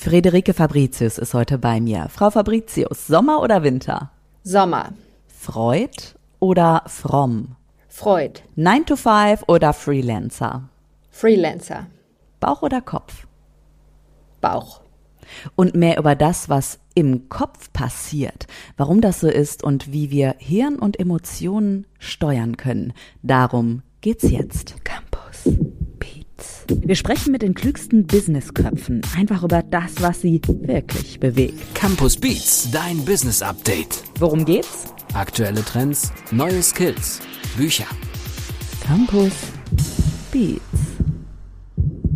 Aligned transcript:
Friederike 0.00 0.54
Fabricius 0.54 1.18
ist 1.18 1.34
heute 1.34 1.58
bei 1.58 1.80
mir. 1.80 2.06
Frau 2.08 2.30
Fabricius, 2.30 3.08
Sommer 3.08 3.42
oder 3.42 3.64
Winter? 3.64 4.12
Sommer. 4.44 4.92
Freud 5.26 6.14
oder 6.38 6.84
fromm? 6.86 7.56
Freud. 7.88 8.44
9 8.54 8.86
to 8.86 8.94
5 8.94 9.42
oder 9.48 9.72
Freelancer? 9.72 10.68
Freelancer. 11.10 11.88
Bauch 12.38 12.62
oder 12.62 12.80
Kopf? 12.80 13.26
Bauch. 14.40 14.82
Und 15.56 15.74
mehr 15.74 15.98
über 15.98 16.14
das, 16.14 16.48
was 16.48 16.78
im 16.94 17.28
Kopf 17.28 17.72
passiert, 17.72 18.46
warum 18.76 19.00
das 19.00 19.18
so 19.18 19.28
ist 19.28 19.64
und 19.64 19.92
wie 19.92 20.12
wir 20.12 20.36
Hirn 20.38 20.78
und 20.78 21.00
Emotionen 21.00 21.88
steuern 21.98 22.56
können. 22.56 22.92
Darum 23.24 23.82
geht's 24.00 24.30
jetzt. 24.30 24.76
Campus. 24.84 25.58
Wir 26.68 26.94
sprechen 26.94 27.32
mit 27.32 27.42
den 27.42 27.54
klügsten 27.54 28.06
Businessköpfen 28.06 29.02
einfach 29.16 29.42
über 29.42 29.62
das, 29.62 30.00
was 30.00 30.20
sie 30.20 30.40
wirklich 30.46 31.18
bewegt. 31.18 31.74
Campus 31.74 32.16
Beats, 32.16 32.70
dein 32.70 33.04
Business 33.04 33.42
Update. 33.42 34.02
Worum 34.18 34.44
geht's? 34.44 34.86
Aktuelle 35.14 35.64
Trends, 35.64 36.12
neue 36.30 36.62
Skills, 36.62 37.20
Bücher. 37.56 37.86
Campus 38.86 39.32
Beats. 40.32 40.60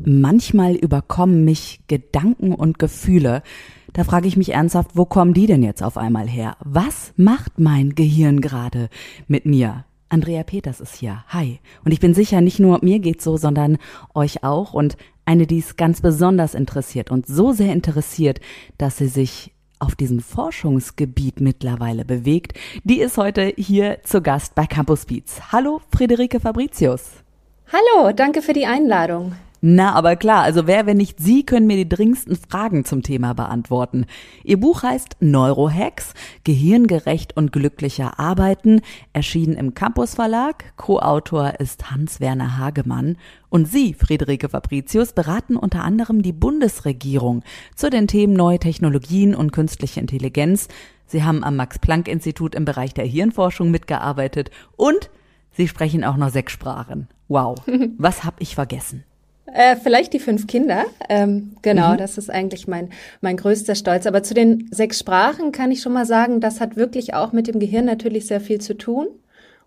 Manchmal 0.05 0.75
überkommen 0.75 1.45
mich 1.45 1.81
Gedanken 1.87 2.55
und 2.55 2.79
Gefühle. 2.79 3.43
Da 3.93 4.05
frage 4.05 4.27
ich 4.27 4.37
mich 4.37 4.53
ernsthaft, 4.53 4.93
wo 4.95 5.05
kommen 5.05 5.35
die 5.35 5.47
denn 5.47 5.63
jetzt 5.63 5.83
auf 5.83 5.97
einmal 5.97 6.29
her? 6.29 6.57
Was 6.61 7.13
macht 7.17 7.59
mein 7.59 7.95
Gehirn 7.95 8.41
gerade 8.41 8.89
mit 9.29 9.47
mir? 9.47 9.85
Andrea 10.13 10.43
Peters 10.43 10.81
ist 10.81 10.95
hier. 10.95 11.25
Hi. 11.29 11.59
Und 11.87 11.93
ich 11.93 11.99
bin 11.99 12.13
sicher, 12.13 12.43
nicht 12.43 12.59
nur 12.59 12.81
mir 12.83 12.99
geht's 12.99 13.25
so, 13.25 13.39
sondern 13.39 13.79
euch 14.15 14.45
auch. 14.45 14.75
Und 14.75 14.99
eine, 15.25 15.47
die 15.47 15.59
es 15.59 15.77
ganz 15.77 16.03
besonders 16.03 16.55
interessiert 16.55 17.11
und 17.11 17.27
so 17.27 17.53
sehr 17.53 17.73
interessiert, 17.73 18.39
dass 18.77 18.99
sie 18.99 19.09
sich 19.09 19.53
auf 19.79 19.95
diesem 19.97 20.21
Forschungsgebiet 20.21 21.41
mittlerweile 21.41 22.05
bewegt, 22.05 22.59
die 22.85 23.01
ist 23.01 23.17
heute 23.17 23.55
hier 23.57 24.01
zu 24.05 24.21
Gast 24.21 24.55
bei 24.55 24.67
Campus 24.67 25.07
Beats. 25.07 25.51
Hallo, 25.51 25.81
Friederike 25.91 26.41
Fabricius. 26.41 27.13
Hallo, 27.73 28.13
danke 28.13 28.43
für 28.43 28.53
die 28.53 28.67
Einladung. 28.67 29.35
Na, 29.65 29.93
aber 29.93 30.17
klar, 30.17 30.43
also 30.43 30.67
wer, 30.67 30.87
wenn 30.87 30.97
nicht 30.97 31.21
Sie, 31.21 31.47
können 31.47 31.69
mir 31.69 31.77
die 31.77 31.89
dringendsten 31.89 32.35
Fragen 32.35 32.85
zum 32.85 33.05
Thema 33.05 33.33
beantworten. 33.33 34.07
Ihr 34.43 34.59
Buch 34.59 34.83
heißt 34.83 35.19
Neurohacks, 35.21 36.15
Gehirngerecht 36.43 37.37
und 37.37 37.53
glücklicher 37.53 38.19
Arbeiten, 38.19 38.81
erschienen 39.13 39.55
im 39.55 39.73
Campus 39.75 40.17
Verlag. 40.17 40.77
Co-Autor 40.77 41.61
ist 41.61 41.93
Hans-Werner 41.93 42.59
Hagemann. 42.59 43.17
Und 43.51 43.69
Sie, 43.69 43.95
Friederike 43.95 44.49
Fabricius, 44.49 45.13
beraten 45.13 45.57
unter 45.57 45.85
anderem 45.85 46.23
die 46.23 46.33
Bundesregierung 46.33 47.45
zu 47.77 47.89
den 47.89 48.09
Themen 48.09 48.33
neue 48.33 48.59
Technologien 48.59 49.33
und 49.33 49.53
künstliche 49.53 50.01
Intelligenz. 50.01 50.67
Sie 51.07 51.23
haben 51.23 51.45
am 51.45 51.55
Max-Planck-Institut 51.55 52.57
im 52.57 52.65
Bereich 52.65 52.95
der 52.95 53.07
Hirnforschung 53.07 53.71
mitgearbeitet 53.71 54.51
und 54.77 55.09
Sie 55.53 55.69
sprechen 55.69 56.03
auch 56.03 56.17
noch 56.17 56.31
sechs 56.31 56.53
Sprachen. 56.53 57.07
Wow. 57.29 57.63
Was 57.99 58.25
hab 58.25 58.41
ich 58.41 58.57
vergessen? 58.57 59.05
Äh, 59.47 59.77
vielleicht 59.77 60.13
die 60.13 60.19
fünf 60.19 60.47
Kinder. 60.47 60.85
Ähm, 61.09 61.57
genau, 61.63 61.93
mhm. 61.93 61.99
das 61.99 62.17
ist 62.17 62.31
eigentlich 62.31 62.69
mein, 62.69 62.91
mein 63.21 63.37
größter 63.37 63.75
Stolz. 63.75 64.07
Aber 64.07 64.23
zu 64.23 64.35
den 64.35 64.69
sechs 64.71 65.01
Sprachen 65.01 65.53
kann 65.53 65.73
ich 65.73 65.83
schon 65.83 65.93
mal 65.93 66.07
sagen, 66.07 66.41
das 66.41 66.61
hat 66.61 66.77
wirklich 66.77 67.15
auch 67.15 67.33
mit 67.33 67.49
dem 67.49 67.59
Gehirn 67.59 67.85
natürlich 67.85 68.27
sehr 68.27 68.41
viel 68.41 68.61
zu 68.61 68.77
tun. 68.77 69.09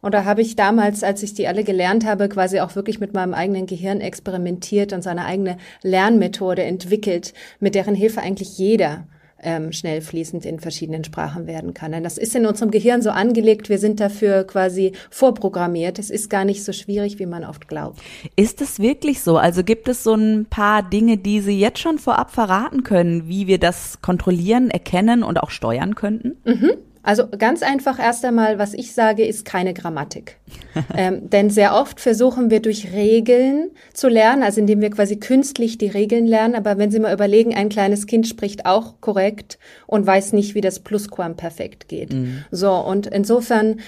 Und 0.02 0.14
da 0.14 0.24
habe 0.24 0.42
ich 0.42 0.56
damals, 0.56 1.04
als 1.04 1.24
ich 1.24 1.34
die 1.34 1.48
alle 1.48 1.64
gelernt 1.64 2.06
habe, 2.06 2.30
quasi 2.30 2.60
auch 2.60 2.76
wirklich 2.76 3.00
mit 3.00 3.14
meinem 3.14 3.34
eigenen 3.34 3.66
Gehirn 3.66 4.02
experimentiert 4.02 4.94
und 4.94 5.02
seine 5.02 5.26
eigene 5.26 5.58
Lernmethode 5.82 6.64
entwickelt, 6.64 7.34
mit 7.60 7.76
deren 7.76 7.96
Hilfe 7.96 8.22
eigentlich 8.22 8.58
jeder 8.58 9.08
ähm, 9.46 9.72
schnell 9.72 10.02
fließend 10.02 10.46
in 10.46 10.60
verschiedenen 10.60 11.04
Sprachen 11.04 11.48
werden 11.48 11.74
kann. 11.74 11.92
Denn 11.92 12.04
das 12.04 12.18
ist 12.18 12.36
in 12.36 12.46
unserem 12.46 12.72
Gehirn 12.72 13.02
so 13.02 13.12
angelegt, 13.12 13.70
wir 13.70 13.78
sind 13.78 14.00
dafür 14.00 14.44
quasi 14.44 14.92
vorprogrammiert. 15.10 16.00
Es 16.00 16.10
ist 16.10 16.30
gar 16.30 16.44
nicht 16.44 16.64
so 16.64 16.74
schwierig, 16.74 17.20
wie 17.20 17.26
man 17.26 17.46
oft 17.46 17.68
glaubt. 17.68 18.02
Ist 18.36 18.62
es 18.62 18.80
wirklich 18.80 19.22
so? 19.22 19.38
Also 19.38 19.64
gibt 19.64 19.88
es 19.88 20.04
so 20.04 20.16
ein 20.16 20.48
paar 20.50 20.84
Dinge, 20.84 21.18
die 21.18 21.40
Sie 21.40 21.58
jetzt 21.60 21.80
schon 21.80 22.00
vorab 22.00 22.32
verraten 22.32 22.84
können, 22.84 23.28
wie 23.28 23.48
wir 23.48 23.60
das 23.60 24.02
kontrollieren, 24.02 24.70
erkennen 24.70 25.24
und 25.24 25.42
auch 25.42 25.52
steuern 25.52 25.96
könnten? 25.96 26.38
Mhm. 26.44 26.72
Also 27.06 27.28
ganz 27.28 27.62
einfach 27.62 28.00
erst 28.00 28.26
einmal, 28.26 28.58
was 28.58 28.74
ich 28.74 28.94
sage, 28.94 29.24
ist 29.26 29.46
keine 29.46 29.76
Grammatik. 29.76 30.38
ähm, 30.98 31.30
denn 31.30 31.52
sehr 31.52 31.76
oft 31.76 32.00
versuchen 32.02 32.50
wir 32.50 32.62
durch 32.62 32.94
Regeln 32.94 33.70
zu 33.94 34.08
lernen, 34.08 34.42
also 34.42 34.60
indem 34.60 34.82
wir 34.82 34.90
quasi 34.90 35.18
künstlich 35.18 35.78
die 35.78 35.88
Regeln 35.88 36.26
lernen. 36.26 36.56
Aber 36.56 36.80
wenn 36.80 36.90
Sie 36.90 37.00
mal 37.00 37.14
überlegen, 37.14 37.54
ein 37.54 37.70
kleines 37.70 38.08
Kind 38.08 38.28
spricht 38.28 38.66
auch 38.66 38.96
korrekt 39.02 39.60
und 39.86 40.08
weiß 40.08 40.34
nicht, 40.34 40.56
wie 40.56 40.62
das 40.62 40.80
Plusquamperfekt 40.80 41.88
geht. 41.88 42.12
Mhm. 42.12 42.44
So, 42.50 42.74
und 42.74 43.06
insofern 43.06 43.82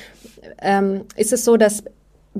ähm, 0.62 1.02
ist 1.16 1.34
es 1.34 1.44
so, 1.44 1.58
dass 1.58 1.84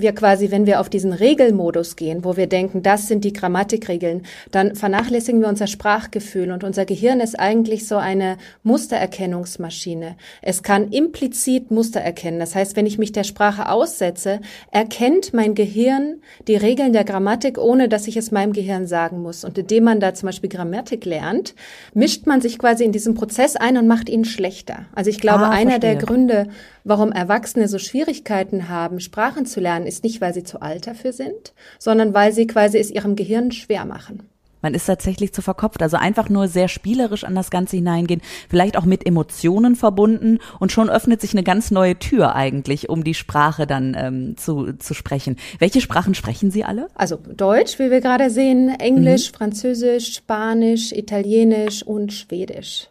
wir 0.00 0.12
quasi, 0.12 0.50
wenn 0.50 0.66
wir 0.66 0.80
auf 0.80 0.88
diesen 0.88 1.12
Regelmodus 1.12 1.96
gehen, 1.96 2.24
wo 2.24 2.36
wir 2.36 2.46
denken, 2.46 2.82
das 2.82 3.08
sind 3.08 3.24
die 3.24 3.32
Grammatikregeln, 3.32 4.22
dann 4.50 4.74
vernachlässigen 4.74 5.40
wir 5.40 5.48
unser 5.48 5.66
Sprachgefühl 5.66 6.50
und 6.52 6.64
unser 6.64 6.84
Gehirn 6.84 7.20
ist 7.20 7.38
eigentlich 7.38 7.86
so 7.86 7.96
eine 7.96 8.36
Mustererkennungsmaschine. 8.62 10.16
Es 10.42 10.62
kann 10.62 10.90
implizit 10.90 11.70
Muster 11.70 12.00
erkennen. 12.00 12.38
Das 12.38 12.54
heißt, 12.54 12.76
wenn 12.76 12.86
ich 12.86 12.98
mich 12.98 13.12
der 13.12 13.24
Sprache 13.24 13.68
aussetze, 13.68 14.40
erkennt 14.70 15.34
mein 15.34 15.54
Gehirn 15.54 16.20
die 16.46 16.56
Regeln 16.56 16.92
der 16.92 17.04
Grammatik, 17.04 17.58
ohne 17.58 17.88
dass 17.88 18.06
ich 18.06 18.16
es 18.16 18.30
meinem 18.30 18.52
Gehirn 18.52 18.86
sagen 18.86 19.22
muss. 19.22 19.44
Und 19.44 19.58
indem 19.58 19.84
man 19.84 20.00
da 20.00 20.14
zum 20.14 20.26
Beispiel 20.26 20.50
Grammatik 20.50 21.04
lernt, 21.04 21.54
mischt 21.94 22.26
man 22.26 22.40
sich 22.40 22.58
quasi 22.58 22.84
in 22.84 22.92
diesen 22.92 23.14
Prozess 23.14 23.56
ein 23.56 23.76
und 23.76 23.86
macht 23.86 24.08
ihn 24.08 24.24
schlechter. 24.24 24.86
Also 24.94 25.10
ich 25.10 25.18
glaube, 25.18 25.44
ah, 25.44 25.50
einer 25.50 25.78
der 25.78 25.96
Gründe, 25.96 26.48
warum 26.84 27.12
Erwachsene 27.12 27.68
so 27.68 27.78
Schwierigkeiten 27.78 28.68
haben, 28.68 29.00
Sprachen 29.00 29.46
zu 29.46 29.60
lernen, 29.60 29.86
ist 29.88 30.04
nicht, 30.04 30.20
weil 30.20 30.34
sie 30.34 30.44
zu 30.44 30.62
alt 30.62 30.86
dafür 30.86 31.12
sind, 31.12 31.52
sondern 31.78 32.14
weil 32.14 32.32
sie 32.32 32.46
quasi 32.46 32.78
es 32.78 32.90
ihrem 32.90 33.16
Gehirn 33.16 33.50
schwer 33.50 33.84
machen. 33.84 34.28
Man 34.60 34.74
ist 34.74 34.86
tatsächlich 34.86 35.32
zu 35.32 35.40
verkopft, 35.40 35.82
also 35.82 35.96
einfach 35.96 36.28
nur 36.28 36.48
sehr 36.48 36.68
spielerisch 36.68 37.24
an 37.24 37.34
das 37.34 37.50
Ganze 37.50 37.76
hineingehen, 37.76 38.20
vielleicht 38.48 38.76
auch 38.76 38.84
mit 38.84 39.06
Emotionen 39.06 39.76
verbunden 39.76 40.38
und 40.58 40.72
schon 40.72 40.90
öffnet 40.90 41.20
sich 41.20 41.32
eine 41.32 41.44
ganz 41.44 41.70
neue 41.70 41.98
Tür 41.98 42.34
eigentlich, 42.34 42.88
um 42.88 43.04
die 43.04 43.14
Sprache 43.14 43.66
dann 43.66 43.96
ähm, 43.98 44.36
zu, 44.36 44.72
zu 44.74 44.94
sprechen. 44.94 45.36
Welche 45.60 45.80
Sprachen 45.80 46.14
sprechen 46.14 46.50
Sie 46.50 46.64
alle? 46.64 46.88
Also 46.94 47.16
Deutsch, 47.16 47.78
wie 47.78 47.90
wir 47.90 48.00
gerade 48.00 48.30
sehen, 48.30 48.68
Englisch, 48.80 49.30
mhm. 49.30 49.36
Französisch, 49.36 50.14
Spanisch, 50.14 50.92
Italienisch 50.92 51.84
und 51.84 52.12
Schwedisch. 52.12 52.88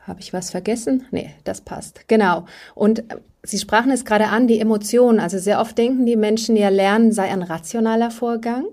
Habe 0.00 0.20
ich 0.20 0.32
was 0.32 0.50
vergessen? 0.50 1.04
Nee, 1.12 1.30
das 1.44 1.60
passt. 1.60 2.08
Genau. 2.08 2.46
Und 2.74 3.04
Sie 3.44 3.58
sprachen 3.58 3.90
es 3.90 4.04
gerade 4.04 4.28
an, 4.28 4.46
die 4.46 4.60
Emotionen. 4.60 5.18
Also 5.18 5.38
sehr 5.38 5.60
oft 5.60 5.76
denken 5.76 6.06
die 6.06 6.16
Menschen 6.16 6.56
ja, 6.56 6.68
Lernen 6.68 7.12
sei 7.12 7.30
ein 7.30 7.42
rationaler 7.42 8.10
Vorgang. 8.10 8.66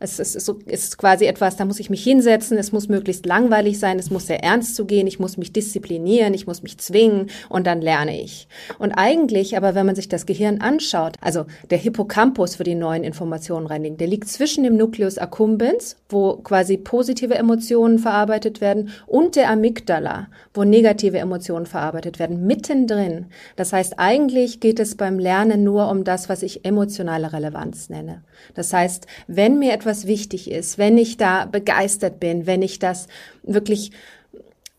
Es 0.00 0.20
ist, 0.20 0.40
so, 0.40 0.60
ist 0.66 0.96
quasi 0.96 1.24
etwas, 1.24 1.56
da 1.56 1.64
muss 1.64 1.80
ich 1.80 1.90
mich 1.90 2.04
hinsetzen, 2.04 2.56
es 2.56 2.70
muss 2.70 2.88
möglichst 2.88 3.26
langweilig 3.26 3.80
sein, 3.80 3.98
es 3.98 4.10
muss 4.10 4.28
sehr 4.28 4.44
ernst 4.44 4.76
zugehen, 4.76 5.08
ich 5.08 5.18
muss 5.18 5.36
mich 5.36 5.52
disziplinieren, 5.52 6.34
ich 6.34 6.46
muss 6.46 6.62
mich 6.62 6.78
zwingen 6.78 7.30
und 7.48 7.66
dann 7.66 7.82
lerne 7.82 8.22
ich. 8.22 8.46
Und 8.78 8.92
eigentlich, 8.92 9.56
aber 9.56 9.74
wenn 9.74 9.86
man 9.86 9.96
sich 9.96 10.08
das 10.08 10.24
Gehirn 10.24 10.60
anschaut, 10.60 11.16
also 11.20 11.46
der 11.70 11.78
Hippocampus 11.78 12.54
für 12.54 12.62
die 12.62 12.76
neuen 12.76 13.02
Informationen 13.02 13.66
reinlegen, 13.66 13.98
der 13.98 14.06
liegt 14.06 14.28
zwischen 14.28 14.62
dem 14.62 14.76
Nucleus 14.76 15.18
accumbens, 15.18 15.96
wo 16.08 16.36
quasi 16.36 16.76
positive 16.76 17.34
Emotionen 17.34 17.98
verarbeitet 17.98 18.60
werden, 18.60 18.90
und 19.06 19.34
der 19.34 19.50
Amygdala, 19.50 20.28
wo 20.54 20.62
negative 20.62 21.18
Emotionen 21.18 21.66
verarbeitet 21.66 22.20
werden, 22.20 22.46
mittendrin. 22.46 23.26
Das 23.56 23.72
heißt, 23.72 23.94
eigentlich 23.98 24.60
geht 24.60 24.78
es 24.78 24.96
beim 24.96 25.18
Lernen 25.18 25.64
nur 25.64 25.90
um 25.90 26.04
das, 26.04 26.28
was 26.28 26.44
ich 26.44 26.64
emotionale 26.64 27.32
Relevanz 27.32 27.88
nenne. 27.88 28.22
Das 28.54 28.72
heißt, 28.72 29.08
wenn 29.26 29.58
mir 29.58 29.72
etwas 29.72 29.87
etwas 29.88 30.06
wichtig 30.06 30.50
ist, 30.50 30.76
wenn 30.76 30.98
ich 30.98 31.16
da 31.16 31.46
begeistert 31.46 32.20
bin, 32.20 32.46
wenn 32.46 32.60
ich 32.60 32.78
das 32.78 33.06
wirklich 33.42 33.90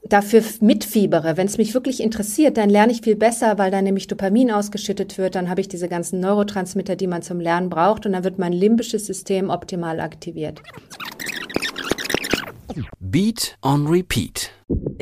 dafür 0.08 0.44
mitfiebere, 0.62 1.36
wenn 1.36 1.48
es 1.48 1.58
mich 1.58 1.74
wirklich 1.74 2.00
interessiert, 2.02 2.58
dann 2.58 2.70
lerne 2.70 2.92
ich 2.92 3.02
viel 3.02 3.16
besser, 3.16 3.58
weil 3.58 3.72
dann 3.72 3.86
nämlich 3.86 4.06
Dopamin 4.06 4.52
ausgeschüttet 4.52 5.18
wird, 5.18 5.34
dann 5.34 5.50
habe 5.50 5.62
ich 5.62 5.68
diese 5.68 5.88
ganzen 5.88 6.20
Neurotransmitter, 6.20 6.96
die 6.96 7.08
man 7.08 7.24
zum 7.24 7.40
Lernen 7.40 7.72
braucht 7.72 8.06
und 8.06 8.12
dann 8.12 8.24
wird 8.24 8.38
mein 8.38 8.54
limbisches 8.54 9.08
System 9.08 9.50
optimal 9.50 10.00
aktiviert. 10.00 10.62
Beat 13.00 13.58
on 13.64 13.88
Repeat. 13.88 14.52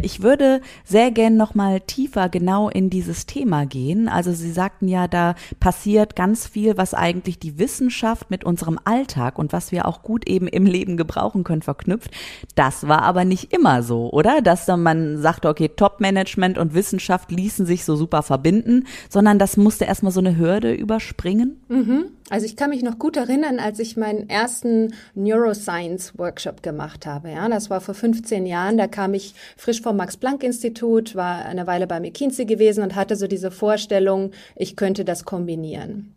Ich 0.02 0.22
würde 0.22 0.62
sehr 0.86 1.12
gern 1.12 1.36
noch 1.36 1.54
mal 1.56 1.82
tiefer 1.82 2.30
genau 2.30 2.70
in 2.70 2.90
dieses 2.90 3.26
Thema 3.26 3.66
gehen. 3.66 4.08
Also 4.08 4.32
Sie 4.32 4.52
sagten 4.52 4.88
ja, 4.88 5.08
da 5.08 5.36
passiert 5.60 6.16
ganz 6.16 6.48
viel, 6.48 6.78
was 6.78 6.94
eigentlich 6.94 7.40
die 7.40 7.60
Wissenschaft 7.60 8.30
mit 8.30 8.44
unserem 8.44 8.80
Alltag 8.86 9.38
und 9.38 9.52
was 9.52 9.72
wir 9.72 9.88
auch 9.88 10.04
gut 10.04 10.28
eben 10.28 10.48
im 10.48 10.66
Leben 10.66 10.96
gebrauchen 10.96 11.44
können, 11.44 11.64
verknüpft. 11.64 12.12
Das 12.56 12.88
war 12.88 13.02
aber 13.02 13.26
nicht 13.26 13.52
immer 13.52 13.84
so, 13.84 14.10
oder? 14.12 14.42
Dass 14.42 14.68
man 14.68 15.18
sagte, 15.22 15.50
okay, 15.50 15.70
Top-Management 15.76 16.58
und 16.58 16.74
Wissenschaft 16.74 17.32
ließen 17.32 17.66
sich 17.66 17.84
so 17.84 17.96
super 17.96 18.24
verbinden, 18.24 18.86
sondern 19.10 19.40
das 19.40 19.58
musste 19.58 19.86
erstmal 19.86 20.12
so 20.14 20.20
eine 20.20 20.38
Hürde 20.38 20.74
überspringen. 20.74 21.60
Mhm. 21.68 22.06
Also 22.30 22.46
ich 22.46 22.58
kann 22.58 22.72
mich 22.72 22.84
noch 22.84 23.00
gut 23.00 23.16
erinnern, 23.16 23.58
als 23.60 23.80
ich 23.80 23.96
meinen 23.96 24.30
ersten 24.30 24.94
Neuroscience-Workshop 25.16 26.62
gemacht 26.62 27.06
habe. 27.06 27.32
Ja, 27.32 27.48
das 27.48 27.70
war 27.70 27.80
vor 27.80 27.94
15 27.94 28.46
Jahren. 28.46 28.78
Da 28.78 28.88
kam 28.88 29.14
ich 29.14 29.34
frisch 29.58 29.82
vom 29.82 29.98
Max-Planck-Institut, 29.98 31.16
war 31.16 31.46
eine 31.46 31.68
Weile 31.68 31.88
bei 31.88 32.00
McKinsey 32.00 32.46
gewesen 32.46 32.84
und 32.84 32.96
hatte 32.96 33.16
so 33.16 33.28
diese 33.28 33.52
Vorstellung, 33.52 34.32
ich 34.56 34.76
könnte 34.76 35.04
das 35.04 35.26
kombinieren. 35.26 36.14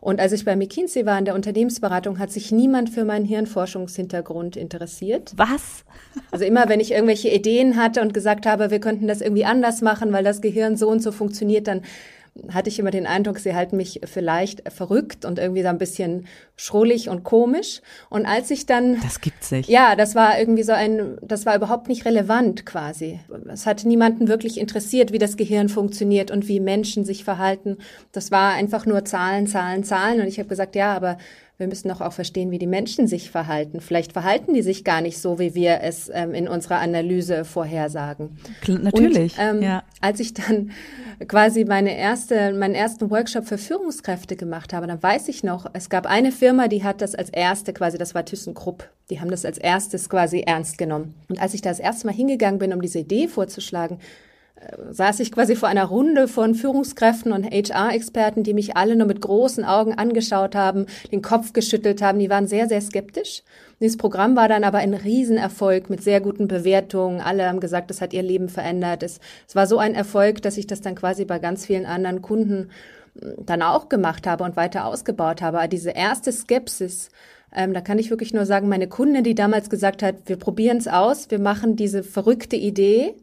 Und 0.00 0.20
als 0.20 0.32
ich 0.32 0.44
bei 0.44 0.54
McKinsey 0.54 1.06
war 1.06 1.18
in 1.18 1.24
der 1.24 1.34
Unternehmensberatung, 1.34 2.18
hat 2.18 2.30
sich 2.30 2.52
niemand 2.52 2.90
für 2.90 3.04
meinen 3.04 3.24
Hirnforschungshintergrund 3.24 4.56
interessiert. 4.56 5.32
Was? 5.36 5.84
Also 6.30 6.44
immer, 6.44 6.68
wenn 6.68 6.80
ich 6.80 6.92
irgendwelche 6.92 7.30
Ideen 7.30 7.76
hatte 7.76 8.02
und 8.02 8.12
gesagt 8.12 8.46
habe, 8.46 8.70
wir 8.70 8.80
könnten 8.80 9.06
das 9.06 9.20
irgendwie 9.20 9.44
anders 9.44 9.80
machen, 9.80 10.12
weil 10.12 10.24
das 10.24 10.40
Gehirn 10.40 10.76
so 10.76 10.88
und 10.88 11.02
so 11.02 11.12
funktioniert, 11.12 11.66
dann 11.66 11.82
hatte 12.50 12.70
ich 12.70 12.78
immer 12.78 12.90
den 12.90 13.06
Eindruck, 13.06 13.38
sie 13.38 13.54
halten 13.54 13.76
mich 13.76 14.00
vielleicht 14.04 14.72
verrückt 14.72 15.26
und 15.26 15.38
irgendwie 15.38 15.62
so 15.62 15.68
ein 15.68 15.76
bisschen 15.76 16.26
schrullig 16.56 17.10
und 17.10 17.24
komisch. 17.24 17.82
Und 18.08 18.24
als 18.24 18.50
ich 18.50 18.64
dann. 18.64 19.00
Das 19.02 19.20
gibt's 19.20 19.50
nicht. 19.50 19.68
Ja, 19.68 19.96
das 19.96 20.14
war 20.14 20.38
irgendwie 20.38 20.62
so 20.62 20.72
ein, 20.72 21.18
das 21.20 21.44
war 21.44 21.54
überhaupt 21.54 21.88
nicht 21.88 22.06
relevant 22.06 22.64
quasi. 22.64 23.20
Es 23.48 23.66
hat 23.66 23.84
niemanden 23.84 24.28
wirklich 24.28 24.58
interessiert, 24.58 25.12
wie 25.12 25.18
das 25.18 25.36
Gehirn 25.36 25.68
funktioniert 25.68 26.30
und 26.30 26.48
wie 26.48 26.60
Menschen 26.60 27.04
sich 27.04 27.22
verhalten. 27.22 27.78
Das 28.12 28.30
war 28.30 28.52
einfach 28.52 28.86
nur 28.86 29.04
Zahlen, 29.04 29.46
Zahlen, 29.46 29.84
Zahlen. 29.84 30.20
Und 30.20 30.26
ich 30.26 30.38
habe 30.38 30.48
gesagt, 30.48 30.74
ja, 30.74 30.94
aber 30.94 31.18
wir 31.58 31.68
müssen 31.68 31.88
doch 31.88 32.00
auch 32.00 32.12
verstehen, 32.12 32.50
wie 32.50 32.58
die 32.58 32.66
Menschen 32.66 33.06
sich 33.06 33.30
verhalten. 33.30 33.80
Vielleicht 33.80 34.12
verhalten 34.12 34.54
die 34.54 34.62
sich 34.62 34.84
gar 34.84 35.00
nicht 35.00 35.18
so, 35.18 35.38
wie 35.38 35.54
wir 35.54 35.80
es 35.82 36.10
ähm, 36.12 36.34
in 36.34 36.48
unserer 36.48 36.80
Analyse 36.80 37.44
vorhersagen. 37.44 38.38
Natürlich. 38.66 39.38
Und, 39.38 39.44
ähm, 39.44 39.62
ja. 39.62 39.84
Als 40.00 40.18
ich 40.18 40.34
dann 40.34 40.72
quasi 41.28 41.64
meine 41.64 41.96
erste, 41.96 42.52
meinen 42.54 42.74
ersten 42.74 43.10
Workshop 43.10 43.46
für 43.46 43.58
Führungskräfte 43.58 44.34
gemacht 44.34 44.72
habe, 44.72 44.86
dann 44.86 45.02
weiß 45.02 45.28
ich 45.28 45.44
noch, 45.44 45.66
es 45.72 45.88
gab 45.88 46.06
eine 46.06 46.32
Firma, 46.32 46.68
die 46.68 46.82
hat 46.82 47.00
das 47.00 47.14
als 47.14 47.30
erste 47.30 47.72
quasi, 47.72 47.98
das 47.98 48.14
war 48.14 48.24
ThyssenKrupp, 48.24 48.88
die 49.10 49.20
haben 49.20 49.30
das 49.30 49.44
als 49.44 49.58
erstes 49.58 50.08
quasi 50.08 50.40
ernst 50.40 50.78
genommen. 50.78 51.14
Und 51.28 51.40
als 51.40 51.54
ich 51.54 51.62
da 51.62 51.70
das 51.70 51.80
erste 51.80 52.06
Mal 52.06 52.14
hingegangen 52.14 52.58
bin, 52.58 52.72
um 52.72 52.80
diese 52.80 53.00
Idee 53.00 53.28
vorzuschlagen, 53.28 53.98
saß 54.90 55.20
ich 55.20 55.32
quasi 55.32 55.56
vor 55.56 55.68
einer 55.68 55.84
Runde 55.84 56.28
von 56.28 56.54
Führungskräften 56.54 57.32
und 57.32 57.44
HR-Experten, 57.44 58.42
die 58.42 58.54
mich 58.54 58.76
alle 58.76 58.96
nur 58.96 59.06
mit 59.06 59.20
großen 59.20 59.64
Augen 59.64 59.94
angeschaut 59.94 60.54
haben, 60.54 60.86
den 61.10 61.22
Kopf 61.22 61.52
geschüttelt 61.52 62.02
haben. 62.02 62.18
Die 62.18 62.30
waren 62.30 62.46
sehr, 62.46 62.68
sehr 62.68 62.80
skeptisch. 62.80 63.42
Dieses 63.80 63.96
Programm 63.96 64.36
war 64.36 64.48
dann 64.48 64.64
aber 64.64 64.78
ein 64.78 64.94
Riesenerfolg 64.94 65.90
mit 65.90 66.02
sehr 66.02 66.20
guten 66.20 66.46
Bewertungen. 66.46 67.20
Alle 67.20 67.48
haben 67.48 67.60
gesagt, 67.60 67.90
es 67.90 68.00
hat 68.00 68.12
ihr 68.12 68.22
Leben 68.22 68.48
verändert. 68.48 69.02
Es, 69.02 69.18
es 69.48 69.56
war 69.56 69.66
so 69.66 69.78
ein 69.78 69.94
Erfolg, 69.94 70.42
dass 70.42 70.56
ich 70.56 70.66
das 70.66 70.80
dann 70.80 70.94
quasi 70.94 71.24
bei 71.24 71.38
ganz 71.38 71.66
vielen 71.66 71.86
anderen 71.86 72.22
Kunden 72.22 72.70
hm, 73.20 73.44
dann 73.44 73.62
auch 73.62 73.88
gemacht 73.88 74.26
habe 74.26 74.44
und 74.44 74.56
weiter 74.56 74.86
ausgebaut 74.86 75.42
habe. 75.42 75.58
Aber 75.58 75.68
diese 75.68 75.90
erste 75.90 76.30
Skepsis, 76.30 77.10
ähm, 77.54 77.74
da 77.74 77.80
kann 77.80 77.98
ich 77.98 78.10
wirklich 78.10 78.32
nur 78.32 78.46
sagen, 78.46 78.68
meine 78.68 78.88
Kundin, 78.88 79.24
die 79.24 79.34
damals 79.34 79.68
gesagt 79.68 80.02
hat, 80.02 80.14
wir 80.26 80.36
probieren 80.36 80.78
es 80.78 80.88
aus, 80.88 81.30
wir 81.30 81.40
machen 81.40 81.74
diese 81.76 82.02
verrückte 82.02 82.56
Idee, 82.56 83.14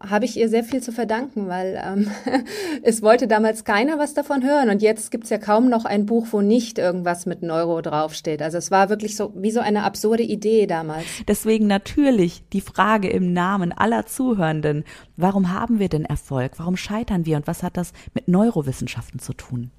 habe 0.00 0.24
ich 0.24 0.36
ihr 0.36 0.48
sehr 0.48 0.64
viel 0.64 0.82
zu 0.82 0.92
verdanken, 0.92 1.48
weil 1.48 1.80
ähm, 1.82 2.10
es 2.82 3.02
wollte 3.02 3.26
damals 3.26 3.64
keiner 3.64 3.98
was 3.98 4.14
davon 4.14 4.44
hören. 4.44 4.70
Und 4.70 4.82
jetzt 4.82 5.10
gibt's 5.10 5.30
ja 5.30 5.38
kaum 5.38 5.68
noch 5.68 5.84
ein 5.84 6.06
Buch, 6.06 6.28
wo 6.30 6.40
nicht 6.40 6.78
irgendwas 6.78 7.26
mit 7.26 7.42
Neuro 7.42 7.80
draufsteht. 7.80 8.42
Also 8.42 8.58
es 8.58 8.70
war 8.70 8.88
wirklich 8.88 9.16
so 9.16 9.32
wie 9.36 9.50
so 9.50 9.60
eine 9.60 9.84
absurde 9.84 10.22
Idee 10.22 10.66
damals. 10.66 11.06
Deswegen 11.26 11.66
natürlich 11.66 12.42
die 12.52 12.60
Frage 12.60 13.08
im 13.08 13.32
Namen 13.32 13.72
aller 13.72 14.06
Zuhörenden, 14.06 14.84
warum 15.16 15.52
haben 15.52 15.78
wir 15.78 15.88
denn 15.88 16.04
Erfolg? 16.04 16.52
Warum 16.56 16.76
scheitern 16.76 17.26
wir 17.26 17.36
und 17.36 17.46
was 17.46 17.62
hat 17.62 17.76
das 17.76 17.92
mit 18.14 18.28
Neurowissenschaften 18.28 19.20
zu 19.20 19.32
tun? 19.32 19.70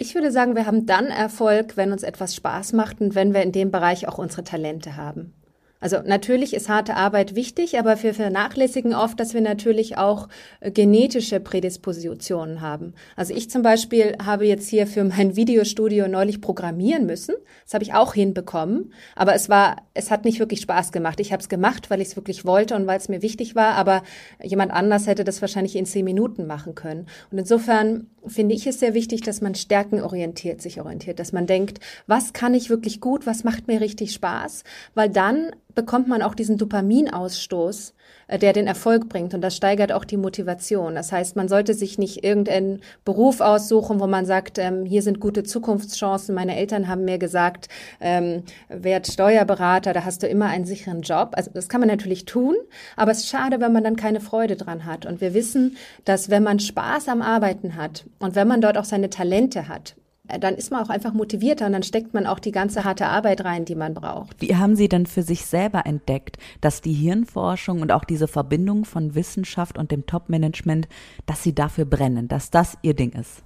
Ich 0.00 0.14
würde 0.14 0.30
sagen, 0.30 0.54
wir 0.54 0.64
haben 0.66 0.86
dann 0.86 1.06
Erfolg, 1.06 1.76
wenn 1.76 1.90
uns 1.90 2.04
etwas 2.04 2.36
Spaß 2.36 2.72
macht 2.72 3.00
und 3.00 3.16
wenn 3.16 3.34
wir 3.34 3.42
in 3.42 3.50
dem 3.50 3.72
Bereich 3.72 4.06
auch 4.06 4.18
unsere 4.18 4.44
Talente 4.44 4.96
haben. 4.96 5.34
Also 5.80 5.98
natürlich 6.04 6.54
ist 6.54 6.68
harte 6.68 6.96
Arbeit 6.96 7.34
wichtig, 7.36 7.78
aber 7.78 8.02
wir 8.02 8.12
vernachlässigen 8.12 8.94
oft, 8.94 9.20
dass 9.20 9.32
wir 9.32 9.40
natürlich 9.40 9.96
auch 9.96 10.28
äh, 10.60 10.70
genetische 10.70 11.38
Prädispositionen 11.38 12.60
haben. 12.60 12.94
Also 13.14 13.32
ich 13.34 13.48
zum 13.48 13.62
Beispiel 13.62 14.16
habe 14.24 14.46
jetzt 14.46 14.68
hier 14.68 14.86
für 14.86 15.04
mein 15.04 15.36
Videostudio 15.36 16.08
neulich 16.08 16.40
programmieren 16.40 17.06
müssen. 17.06 17.34
Das 17.64 17.74
habe 17.74 17.84
ich 17.84 17.94
auch 17.94 18.14
hinbekommen, 18.14 18.92
aber 19.14 19.34
es 19.34 19.48
war, 19.48 19.76
es 19.94 20.10
hat 20.10 20.24
nicht 20.24 20.40
wirklich 20.40 20.60
Spaß 20.60 20.90
gemacht. 20.90 21.20
Ich 21.20 21.32
habe 21.32 21.42
es 21.42 21.48
gemacht, 21.48 21.90
weil 21.90 22.00
ich 22.00 22.08
es 22.08 22.16
wirklich 22.16 22.44
wollte 22.44 22.74
und 22.74 22.86
weil 22.86 22.98
es 22.98 23.08
mir 23.08 23.22
wichtig 23.22 23.54
war, 23.54 23.74
aber 23.74 24.02
jemand 24.42 24.72
anders 24.72 25.06
hätte 25.06 25.24
das 25.24 25.40
wahrscheinlich 25.40 25.76
in 25.76 25.86
zehn 25.86 26.04
Minuten 26.04 26.46
machen 26.46 26.74
können. 26.74 27.06
Und 27.30 27.38
insofern 27.38 28.06
finde 28.26 28.54
ich 28.54 28.66
es 28.66 28.80
sehr 28.80 28.94
wichtig, 28.94 29.22
dass 29.22 29.40
man 29.40 29.54
stärkenorientiert 29.54 30.60
sich 30.60 30.80
orientiert, 30.80 31.18
dass 31.18 31.32
man 31.32 31.46
denkt, 31.46 31.80
was 32.06 32.32
kann 32.32 32.54
ich 32.54 32.70
wirklich 32.70 33.00
gut, 33.00 33.26
was 33.26 33.44
macht 33.44 33.68
mir 33.68 33.80
richtig 33.80 34.12
Spaß, 34.12 34.64
weil 34.94 35.08
dann 35.08 35.50
bekommt 35.74 36.08
man 36.08 36.22
auch 36.22 36.34
diesen 36.34 36.58
Dopaminausstoß, 36.58 37.94
der 38.36 38.52
den 38.52 38.66
Erfolg 38.66 39.08
bringt 39.08 39.32
und 39.32 39.40
das 39.40 39.56
steigert 39.56 39.90
auch 39.90 40.04
die 40.04 40.18
Motivation. 40.18 40.94
Das 40.94 41.12
heißt, 41.12 41.34
man 41.36 41.48
sollte 41.48 41.72
sich 41.72 41.96
nicht 41.96 42.22
irgendeinen 42.22 42.82
Beruf 43.04 43.40
aussuchen, 43.40 44.00
wo 44.00 44.06
man 44.06 44.26
sagt, 44.26 44.58
ähm, 44.58 44.84
hier 44.84 45.02
sind 45.02 45.18
gute 45.18 45.44
Zukunftschancen. 45.44 46.34
Meine 46.34 46.56
Eltern 46.56 46.88
haben 46.88 47.06
mir 47.06 47.18
gesagt, 47.18 47.68
ähm, 48.00 48.42
werd 48.68 49.06
Steuerberater, 49.06 49.94
da 49.94 50.04
hast 50.04 50.22
du 50.22 50.26
immer 50.26 50.46
einen 50.46 50.66
sicheren 50.66 51.00
Job. 51.00 51.30
Also 51.32 51.50
das 51.54 51.68
kann 51.70 51.80
man 51.80 51.88
natürlich 51.88 52.26
tun, 52.26 52.54
aber 52.96 53.12
es 53.12 53.18
ist 53.18 53.28
schade, 53.28 53.60
wenn 53.60 53.72
man 53.72 53.84
dann 53.84 53.96
keine 53.96 54.20
Freude 54.20 54.56
dran 54.56 54.84
hat. 54.84 55.06
Und 55.06 55.22
wir 55.22 55.32
wissen, 55.32 55.76
dass 56.04 56.28
wenn 56.28 56.42
man 56.42 56.58
Spaß 56.58 57.08
am 57.08 57.22
Arbeiten 57.22 57.76
hat 57.76 58.04
und 58.18 58.34
wenn 58.34 58.48
man 58.48 58.60
dort 58.60 58.76
auch 58.76 58.84
seine 58.84 59.08
Talente 59.08 59.68
hat, 59.68 59.96
dann 60.40 60.54
ist 60.54 60.70
man 60.70 60.84
auch 60.84 60.90
einfach 60.90 61.12
motivierter 61.12 61.66
und 61.66 61.72
dann 61.72 61.82
steckt 61.82 62.14
man 62.14 62.26
auch 62.26 62.38
die 62.38 62.52
ganze 62.52 62.84
harte 62.84 63.06
Arbeit 63.06 63.44
rein, 63.44 63.64
die 63.64 63.74
man 63.74 63.94
braucht. 63.94 64.40
Wie 64.40 64.56
haben 64.56 64.76
Sie 64.76 64.88
denn 64.88 65.06
für 65.06 65.22
sich 65.22 65.46
selber 65.46 65.86
entdeckt, 65.86 66.36
dass 66.60 66.80
die 66.80 66.92
Hirnforschung 66.92 67.80
und 67.80 67.92
auch 67.92 68.04
diese 68.04 68.28
Verbindung 68.28 68.84
von 68.84 69.14
Wissenschaft 69.14 69.78
und 69.78 69.90
dem 69.90 70.06
Top-Management, 70.06 70.88
dass 71.26 71.42
Sie 71.42 71.54
dafür 71.54 71.84
brennen, 71.84 72.28
dass 72.28 72.50
das 72.50 72.76
Ihr 72.82 72.94
Ding 72.94 73.12
ist? 73.12 73.42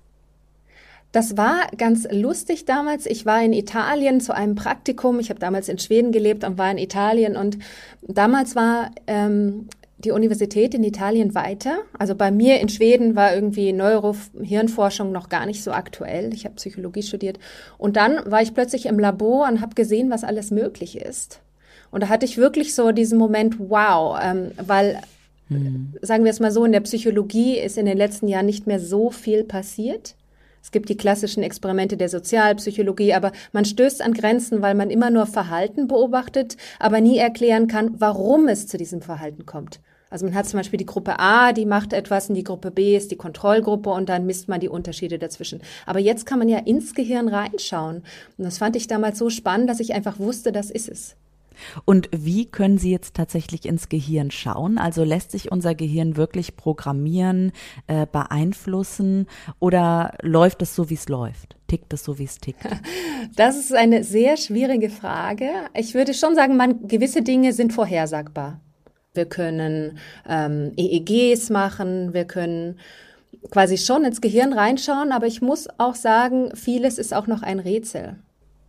Das 1.12 1.36
war 1.36 1.66
ganz 1.76 2.08
lustig 2.10 2.64
damals. 2.64 3.04
Ich 3.04 3.26
war 3.26 3.42
in 3.42 3.52
Italien 3.52 4.20
zu 4.20 4.34
einem 4.34 4.54
Praktikum. 4.54 5.20
Ich 5.20 5.28
habe 5.28 5.38
damals 5.38 5.68
in 5.68 5.78
Schweden 5.78 6.10
gelebt 6.10 6.42
und 6.42 6.56
war 6.56 6.70
in 6.70 6.78
Italien. 6.78 7.36
Und 7.36 7.58
damals 8.02 8.56
war 8.56 8.90
ähm, 9.06 9.68
die 10.04 10.10
Universität 10.10 10.74
in 10.74 10.84
Italien 10.84 11.34
weiter. 11.34 11.78
Also 11.98 12.14
bei 12.14 12.30
mir 12.30 12.60
in 12.60 12.68
Schweden 12.68 13.14
war 13.14 13.34
irgendwie 13.34 13.72
Neurohirnforschung 13.72 15.12
noch 15.12 15.28
gar 15.28 15.46
nicht 15.46 15.62
so 15.62 15.72
aktuell. 15.72 16.32
Ich 16.34 16.44
habe 16.44 16.56
Psychologie 16.56 17.02
studiert. 17.02 17.38
Und 17.78 17.96
dann 17.96 18.18
war 18.30 18.42
ich 18.42 18.54
plötzlich 18.54 18.86
im 18.86 18.98
Labor 18.98 19.48
und 19.48 19.60
habe 19.60 19.74
gesehen, 19.74 20.10
was 20.10 20.24
alles 20.24 20.50
möglich 20.50 20.96
ist. 20.96 21.40
Und 21.90 22.02
da 22.02 22.08
hatte 22.08 22.24
ich 22.24 22.38
wirklich 22.38 22.74
so 22.74 22.90
diesen 22.90 23.18
Moment, 23.18 23.56
wow, 23.58 24.18
ähm, 24.20 24.52
weil, 24.56 25.00
hm. 25.48 25.94
sagen 26.00 26.24
wir 26.24 26.30
es 26.30 26.40
mal 26.40 26.50
so, 26.50 26.64
in 26.64 26.72
der 26.72 26.80
Psychologie 26.80 27.58
ist 27.58 27.78
in 27.78 27.86
den 27.86 27.98
letzten 27.98 28.28
Jahren 28.28 28.46
nicht 28.46 28.66
mehr 28.66 28.80
so 28.80 29.10
viel 29.10 29.44
passiert. 29.44 30.16
Es 30.62 30.70
gibt 30.70 30.88
die 30.88 30.96
klassischen 30.96 31.42
Experimente 31.42 31.96
der 31.96 32.08
Sozialpsychologie, 32.08 33.14
aber 33.14 33.32
man 33.52 33.64
stößt 33.64 34.00
an 34.00 34.14
Grenzen, 34.14 34.62
weil 34.62 34.74
man 34.74 34.90
immer 34.90 35.10
nur 35.10 35.26
Verhalten 35.26 35.88
beobachtet, 35.88 36.56
aber 36.78 37.00
nie 37.00 37.18
erklären 37.18 37.66
kann, 37.66 38.00
warum 38.00 38.48
es 38.48 38.68
zu 38.68 38.78
diesem 38.78 39.02
Verhalten 39.02 39.44
kommt. 39.44 39.80
Also 40.12 40.26
man 40.26 40.34
hat 40.34 40.46
zum 40.46 40.58
Beispiel 40.58 40.76
die 40.76 40.86
Gruppe 40.86 41.18
A, 41.18 41.52
die 41.52 41.64
macht 41.64 41.94
etwas 41.94 42.28
und 42.28 42.34
die 42.34 42.44
Gruppe 42.44 42.70
B 42.70 42.96
ist 42.96 43.10
die 43.10 43.16
Kontrollgruppe 43.16 43.88
und 43.88 44.10
dann 44.10 44.26
misst 44.26 44.46
man 44.46 44.60
die 44.60 44.68
Unterschiede 44.68 45.18
dazwischen. 45.18 45.62
Aber 45.86 46.00
jetzt 46.00 46.26
kann 46.26 46.38
man 46.38 46.50
ja 46.50 46.58
ins 46.58 46.94
Gehirn 46.94 47.28
reinschauen. 47.28 48.02
Und 48.36 48.44
das 48.44 48.58
fand 48.58 48.76
ich 48.76 48.86
damals 48.86 49.18
so 49.18 49.30
spannend, 49.30 49.70
dass 49.70 49.80
ich 49.80 49.94
einfach 49.94 50.18
wusste, 50.18 50.52
das 50.52 50.70
ist 50.70 50.90
es. 50.90 51.16
Und 51.86 52.10
wie 52.12 52.46
können 52.46 52.76
Sie 52.76 52.90
jetzt 52.90 53.14
tatsächlich 53.14 53.64
ins 53.64 53.88
Gehirn 53.88 54.30
schauen? 54.30 54.76
Also 54.78 55.02
lässt 55.02 55.30
sich 55.30 55.50
unser 55.50 55.74
Gehirn 55.74 56.16
wirklich 56.16 56.56
programmieren, 56.56 57.52
äh, 57.86 58.06
beeinflussen 58.06 59.26
oder 59.60 60.14
läuft 60.20 60.60
es 60.60 60.74
so, 60.74 60.90
wie 60.90 60.94
es 60.94 61.08
läuft? 61.08 61.56
Tickt 61.68 61.92
es 61.92 62.04
so, 62.04 62.18
wie 62.18 62.24
es 62.24 62.38
tickt? 62.38 62.60
Das 63.36 63.56
ist 63.56 63.72
eine 63.72 64.02
sehr 64.02 64.36
schwierige 64.36 64.90
Frage. 64.90 65.48
Ich 65.74 65.94
würde 65.94 66.12
schon 66.12 66.34
sagen, 66.34 66.56
man, 66.56 66.88
gewisse 66.88 67.22
Dinge 67.22 67.52
sind 67.52 67.72
vorhersagbar. 67.72 68.60
Wir 69.14 69.26
können 69.26 69.98
ähm, 70.28 70.72
EEGs 70.76 71.50
machen, 71.50 72.14
wir 72.14 72.24
können 72.24 72.78
quasi 73.50 73.76
schon 73.76 74.04
ins 74.04 74.20
Gehirn 74.20 74.52
reinschauen, 74.52 75.12
aber 75.12 75.26
ich 75.26 75.42
muss 75.42 75.68
auch 75.78 75.94
sagen, 75.94 76.54
vieles 76.54 76.98
ist 76.98 77.12
auch 77.12 77.26
noch 77.26 77.42
ein 77.42 77.58
Rätsel. 77.58 78.16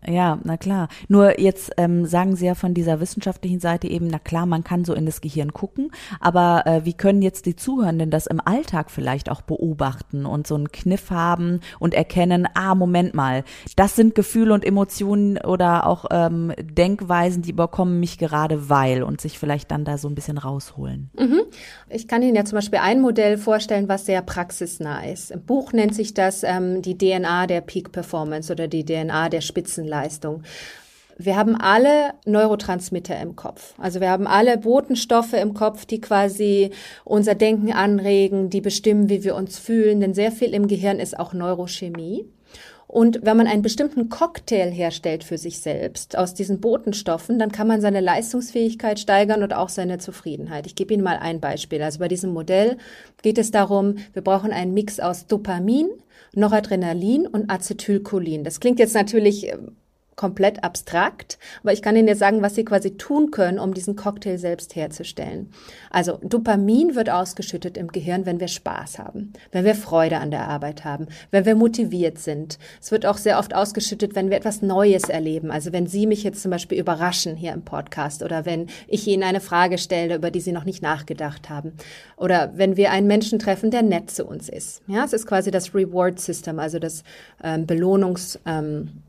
Ja, 0.07 0.39
na 0.43 0.57
klar. 0.57 0.89
Nur 1.07 1.39
jetzt 1.39 1.71
ähm, 1.77 2.05
sagen 2.05 2.35
Sie 2.35 2.45
ja 2.45 2.55
von 2.55 2.73
dieser 2.73 2.99
wissenschaftlichen 2.99 3.59
Seite 3.59 3.87
eben, 3.87 4.07
na 4.07 4.19
klar, 4.19 4.45
man 4.45 4.63
kann 4.63 4.85
so 4.85 4.93
in 4.93 5.05
das 5.05 5.21
Gehirn 5.21 5.53
gucken, 5.53 5.91
aber 6.19 6.63
äh, 6.65 6.85
wie 6.85 6.93
können 6.93 7.21
jetzt 7.21 7.45
die 7.45 7.55
Zuhörenden 7.55 8.09
das 8.09 8.27
im 8.27 8.41
Alltag 8.43 8.91
vielleicht 8.91 9.29
auch 9.29 9.41
beobachten 9.41 10.25
und 10.25 10.47
so 10.47 10.55
einen 10.55 10.71
Kniff 10.71 11.09
haben 11.11 11.61
und 11.79 11.93
erkennen, 11.93 12.47
ah, 12.53 12.75
Moment 12.75 13.13
mal, 13.13 13.43
das 13.75 13.95
sind 13.95 14.15
Gefühle 14.15 14.53
und 14.53 14.65
Emotionen 14.65 15.37
oder 15.37 15.87
auch 15.87 16.05
ähm, 16.11 16.53
Denkweisen, 16.61 17.41
die 17.41 17.51
überkommen 17.51 17.99
mich 17.99 18.17
gerade 18.17 18.69
weil 18.69 19.03
und 19.03 19.21
sich 19.21 19.39
vielleicht 19.39 19.71
dann 19.71 19.85
da 19.85 19.97
so 19.97 20.07
ein 20.09 20.15
bisschen 20.15 20.37
rausholen. 20.37 21.09
Mhm. 21.17 21.41
Ich 21.89 22.07
kann 22.07 22.21
Ihnen 22.21 22.35
ja 22.35 22.45
zum 22.45 22.57
Beispiel 22.57 22.79
ein 22.79 23.01
Modell 23.01 23.37
vorstellen, 23.37 23.87
was 23.87 24.05
sehr 24.05 24.21
praxisnah 24.21 25.05
ist. 25.05 25.31
Im 25.31 25.43
Buch 25.43 25.73
nennt 25.73 25.95
sich 25.95 26.13
das 26.13 26.43
ähm, 26.43 26.81
die 26.81 26.97
DNA 26.97 27.47
der 27.47 27.61
Peak 27.61 27.91
Performance 27.91 28.51
oder 28.51 28.67
die 28.67 28.83
DNA 28.83 29.29
der 29.29 29.41
Spitzenleistung. 29.41 29.92
Leistung. 29.93 30.41
Wir 31.17 31.37
haben 31.37 31.55
alle 31.55 32.15
Neurotransmitter 32.25 33.19
im 33.21 33.35
Kopf. 33.35 33.75
Also 33.77 34.01
wir 34.01 34.09
haben 34.09 34.25
alle 34.25 34.57
Botenstoffe 34.57 35.33
im 35.33 35.53
Kopf, 35.53 35.85
die 35.85 36.01
quasi 36.01 36.71
unser 37.03 37.35
Denken 37.35 37.71
anregen, 37.71 38.49
die 38.49 38.61
bestimmen, 38.61 39.09
wie 39.09 39.23
wir 39.23 39.35
uns 39.35 39.59
fühlen. 39.59 39.99
Denn 39.99 40.15
sehr 40.15 40.31
viel 40.31 40.55
im 40.55 40.67
Gehirn 40.67 40.99
ist 40.99 41.19
auch 41.19 41.33
Neurochemie. 41.33 42.25
Und 42.87 43.19
wenn 43.23 43.37
man 43.37 43.47
einen 43.47 43.61
bestimmten 43.61 44.09
Cocktail 44.09 44.69
herstellt 44.69 45.23
für 45.23 45.37
sich 45.37 45.59
selbst 45.59 46.17
aus 46.17 46.33
diesen 46.33 46.59
Botenstoffen, 46.59 47.39
dann 47.39 47.51
kann 47.51 47.67
man 47.67 47.81
seine 47.81 48.01
Leistungsfähigkeit 48.01 48.99
steigern 48.99 49.41
und 49.43 49.53
auch 49.53 49.69
seine 49.69 49.97
Zufriedenheit. 49.99 50.67
Ich 50.67 50.75
gebe 50.75 50.93
Ihnen 50.93 51.03
mal 51.03 51.17
ein 51.17 51.39
Beispiel. 51.39 51.81
Also 51.81 51.99
bei 51.99 52.07
diesem 52.07 52.33
Modell 52.33 52.77
geht 53.21 53.37
es 53.37 53.51
darum, 53.51 53.95
wir 54.13 54.23
brauchen 54.23 54.51
einen 54.51 54.73
Mix 54.73 54.99
aus 54.99 55.25
Dopamin, 55.27 55.89
Noradrenalin 56.35 57.27
und 57.27 57.49
Acetylcholin. 57.49 58.43
Das 58.43 58.59
klingt 58.59 58.79
jetzt 58.79 58.95
natürlich 58.95 59.47
äh, 59.47 59.57
komplett 60.15 60.63
abstrakt, 60.63 61.37
aber 61.61 61.73
ich 61.73 61.81
kann 61.81 61.95
Ihnen 61.95 62.07
jetzt 62.07 62.19
sagen, 62.19 62.41
was 62.41 62.55
Sie 62.55 62.65
quasi 62.65 62.97
tun 62.97 63.31
können, 63.31 63.59
um 63.59 63.73
diesen 63.73 63.95
Cocktail 63.95 64.37
selbst 64.37 64.75
herzustellen. 64.75 65.51
Also 65.89 66.19
Dopamin 66.23 66.95
wird 66.95 67.09
ausgeschüttet 67.09 67.77
im 67.77 67.87
Gehirn, 67.87 68.25
wenn 68.25 68.39
wir 68.39 68.47
Spaß 68.47 68.99
haben, 68.99 69.33
wenn 69.51 69.65
wir 69.65 69.75
Freude 69.75 70.17
an 70.17 70.31
der 70.31 70.47
Arbeit 70.47 70.85
haben, 70.85 71.07
wenn 71.31 71.45
wir 71.45 71.55
motiviert 71.55 72.19
sind. 72.19 72.59
Es 72.81 72.91
wird 72.91 73.05
auch 73.05 73.17
sehr 73.17 73.39
oft 73.39 73.55
ausgeschüttet, 73.55 74.15
wenn 74.15 74.29
wir 74.29 74.37
etwas 74.37 74.61
Neues 74.61 75.03
erleben. 75.03 75.51
Also 75.51 75.73
wenn 75.73 75.87
Sie 75.87 76.07
mich 76.07 76.23
jetzt 76.23 76.41
zum 76.41 76.51
Beispiel 76.51 76.79
überraschen 76.79 77.35
hier 77.35 77.53
im 77.53 77.63
Podcast 77.63 78.23
oder 78.23 78.45
wenn 78.45 78.67
ich 78.87 79.07
Ihnen 79.07 79.23
eine 79.23 79.41
Frage 79.41 79.77
stelle, 79.77 80.15
über 80.15 80.31
die 80.31 80.41
Sie 80.41 80.51
noch 80.51 80.65
nicht 80.65 80.81
nachgedacht 80.81 81.49
haben. 81.49 81.73
Oder 82.17 82.53
wenn 82.55 82.77
wir 82.77 82.91
einen 82.91 83.07
Menschen 83.07 83.39
treffen, 83.39 83.71
der 83.71 83.81
nett 83.81 84.11
zu 84.11 84.25
uns 84.25 84.49
ist. 84.49 84.81
Ja, 84.87 85.03
es 85.03 85.13
ist 85.13 85.27
quasi 85.27 85.51
das 85.51 85.73
Reward 85.73 86.19
System, 86.19 86.59
also 86.59 86.79
das 86.79 87.03
ähm, 87.43 87.65
Belohnungs 87.65 88.39
ähm, 88.45 89.03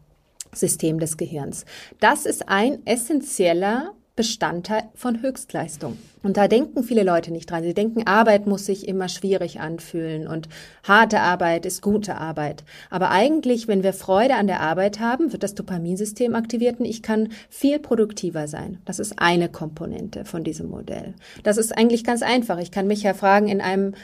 System 0.54 0.98
des 0.98 1.16
Gehirns. 1.16 1.64
Das 2.00 2.26
ist 2.26 2.48
ein 2.48 2.84
essentieller 2.86 3.92
Bestandteil 4.16 4.84
von 4.94 5.22
Höchstleistung. 5.22 5.98
Und 6.22 6.36
da 6.36 6.46
denken 6.46 6.84
viele 6.84 7.02
Leute 7.02 7.32
nicht 7.32 7.50
dran. 7.50 7.64
Sie 7.64 7.74
denken, 7.74 8.06
Arbeit 8.06 8.46
muss 8.46 8.64
sich 8.64 8.86
immer 8.86 9.08
schwierig 9.08 9.58
anfühlen 9.58 10.28
und 10.28 10.48
harte 10.84 11.20
Arbeit 11.20 11.66
ist 11.66 11.82
gute 11.82 12.16
Arbeit. 12.16 12.62
Aber 12.90 13.10
eigentlich, 13.10 13.66
wenn 13.66 13.82
wir 13.82 13.92
Freude 13.92 14.36
an 14.36 14.46
der 14.46 14.60
Arbeit 14.60 15.00
haben, 15.00 15.32
wird 15.32 15.42
das 15.42 15.56
Dopaminsystem 15.56 16.36
aktiviert 16.36 16.78
und 16.78 16.86
ich 16.86 17.02
kann 17.02 17.30
viel 17.50 17.80
produktiver 17.80 18.46
sein. 18.46 18.78
Das 18.84 19.00
ist 19.00 19.18
eine 19.18 19.48
Komponente 19.48 20.24
von 20.24 20.44
diesem 20.44 20.68
Modell. 20.68 21.14
Das 21.42 21.56
ist 21.56 21.76
eigentlich 21.76 22.04
ganz 22.04 22.22
einfach. 22.22 22.58
Ich 22.58 22.70
kann 22.70 22.86
mich 22.86 23.02
ja 23.02 23.14
fragen, 23.14 23.48
in 23.48 23.60
einem 23.60 23.94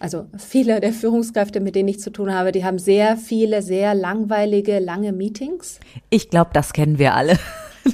also 0.00 0.26
viele 0.36 0.80
der 0.80 0.92
Führungskräfte, 0.92 1.60
mit 1.60 1.74
denen 1.74 1.88
ich 1.88 2.00
zu 2.00 2.10
tun 2.10 2.32
habe, 2.32 2.52
die 2.52 2.64
haben 2.64 2.78
sehr 2.78 3.16
viele, 3.16 3.62
sehr 3.62 3.94
langweilige, 3.94 4.78
lange 4.78 5.12
Meetings. 5.12 5.80
Ich 6.10 6.30
glaube, 6.30 6.50
das 6.52 6.72
kennen 6.72 6.98
wir 6.98 7.14
alle. 7.14 7.38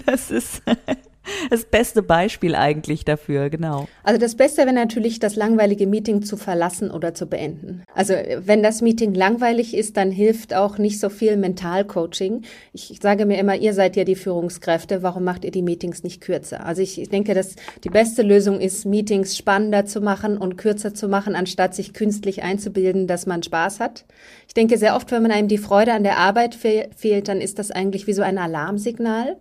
Das 0.06 0.32
ist 0.32 0.60
das 1.50 1.64
beste 1.64 2.02
Beispiel 2.02 2.54
eigentlich 2.54 3.04
dafür, 3.04 3.50
genau. 3.50 3.88
Also 4.02 4.20
das 4.20 4.34
Beste 4.34 4.62
wäre 4.62 4.72
natürlich, 4.72 5.18
das 5.18 5.36
langweilige 5.36 5.86
Meeting 5.86 6.22
zu 6.22 6.36
verlassen 6.36 6.90
oder 6.90 7.14
zu 7.14 7.26
beenden. 7.26 7.82
Also 7.94 8.14
wenn 8.38 8.62
das 8.62 8.82
Meeting 8.82 9.14
langweilig 9.14 9.74
ist, 9.74 9.96
dann 9.96 10.10
hilft 10.10 10.54
auch 10.54 10.78
nicht 10.78 11.00
so 11.00 11.08
viel 11.08 11.36
Mentalcoaching. 11.36 12.42
Ich 12.72 12.98
sage 13.02 13.26
mir 13.26 13.38
immer, 13.38 13.56
ihr 13.56 13.74
seid 13.74 13.96
ja 13.96 14.04
die 14.04 14.14
Führungskräfte, 14.14 15.02
warum 15.02 15.24
macht 15.24 15.44
ihr 15.44 15.50
die 15.50 15.62
Meetings 15.62 16.02
nicht 16.02 16.20
kürzer? 16.20 16.64
Also 16.64 16.82
ich 16.82 17.08
denke, 17.08 17.34
dass 17.34 17.56
die 17.84 17.90
beste 17.90 18.22
Lösung 18.22 18.60
ist, 18.60 18.84
Meetings 18.84 19.36
spannender 19.36 19.86
zu 19.86 20.00
machen 20.00 20.38
und 20.38 20.56
kürzer 20.56 20.94
zu 20.94 21.08
machen, 21.08 21.34
anstatt 21.34 21.74
sich 21.74 21.92
künstlich 21.92 22.42
einzubilden, 22.42 23.06
dass 23.06 23.26
man 23.26 23.42
Spaß 23.42 23.80
hat. 23.80 24.04
Ich 24.46 24.54
denke, 24.54 24.78
sehr 24.78 24.96
oft, 24.96 25.10
wenn 25.12 25.22
man 25.22 25.32
einem 25.32 25.48
die 25.48 25.58
Freude 25.58 25.92
an 25.92 26.04
der 26.04 26.18
Arbeit 26.18 26.54
fehlt, 26.54 27.28
dann 27.28 27.40
ist 27.40 27.58
das 27.58 27.70
eigentlich 27.70 28.06
wie 28.06 28.12
so 28.12 28.22
ein 28.22 28.38
Alarmsignal. 28.38 29.36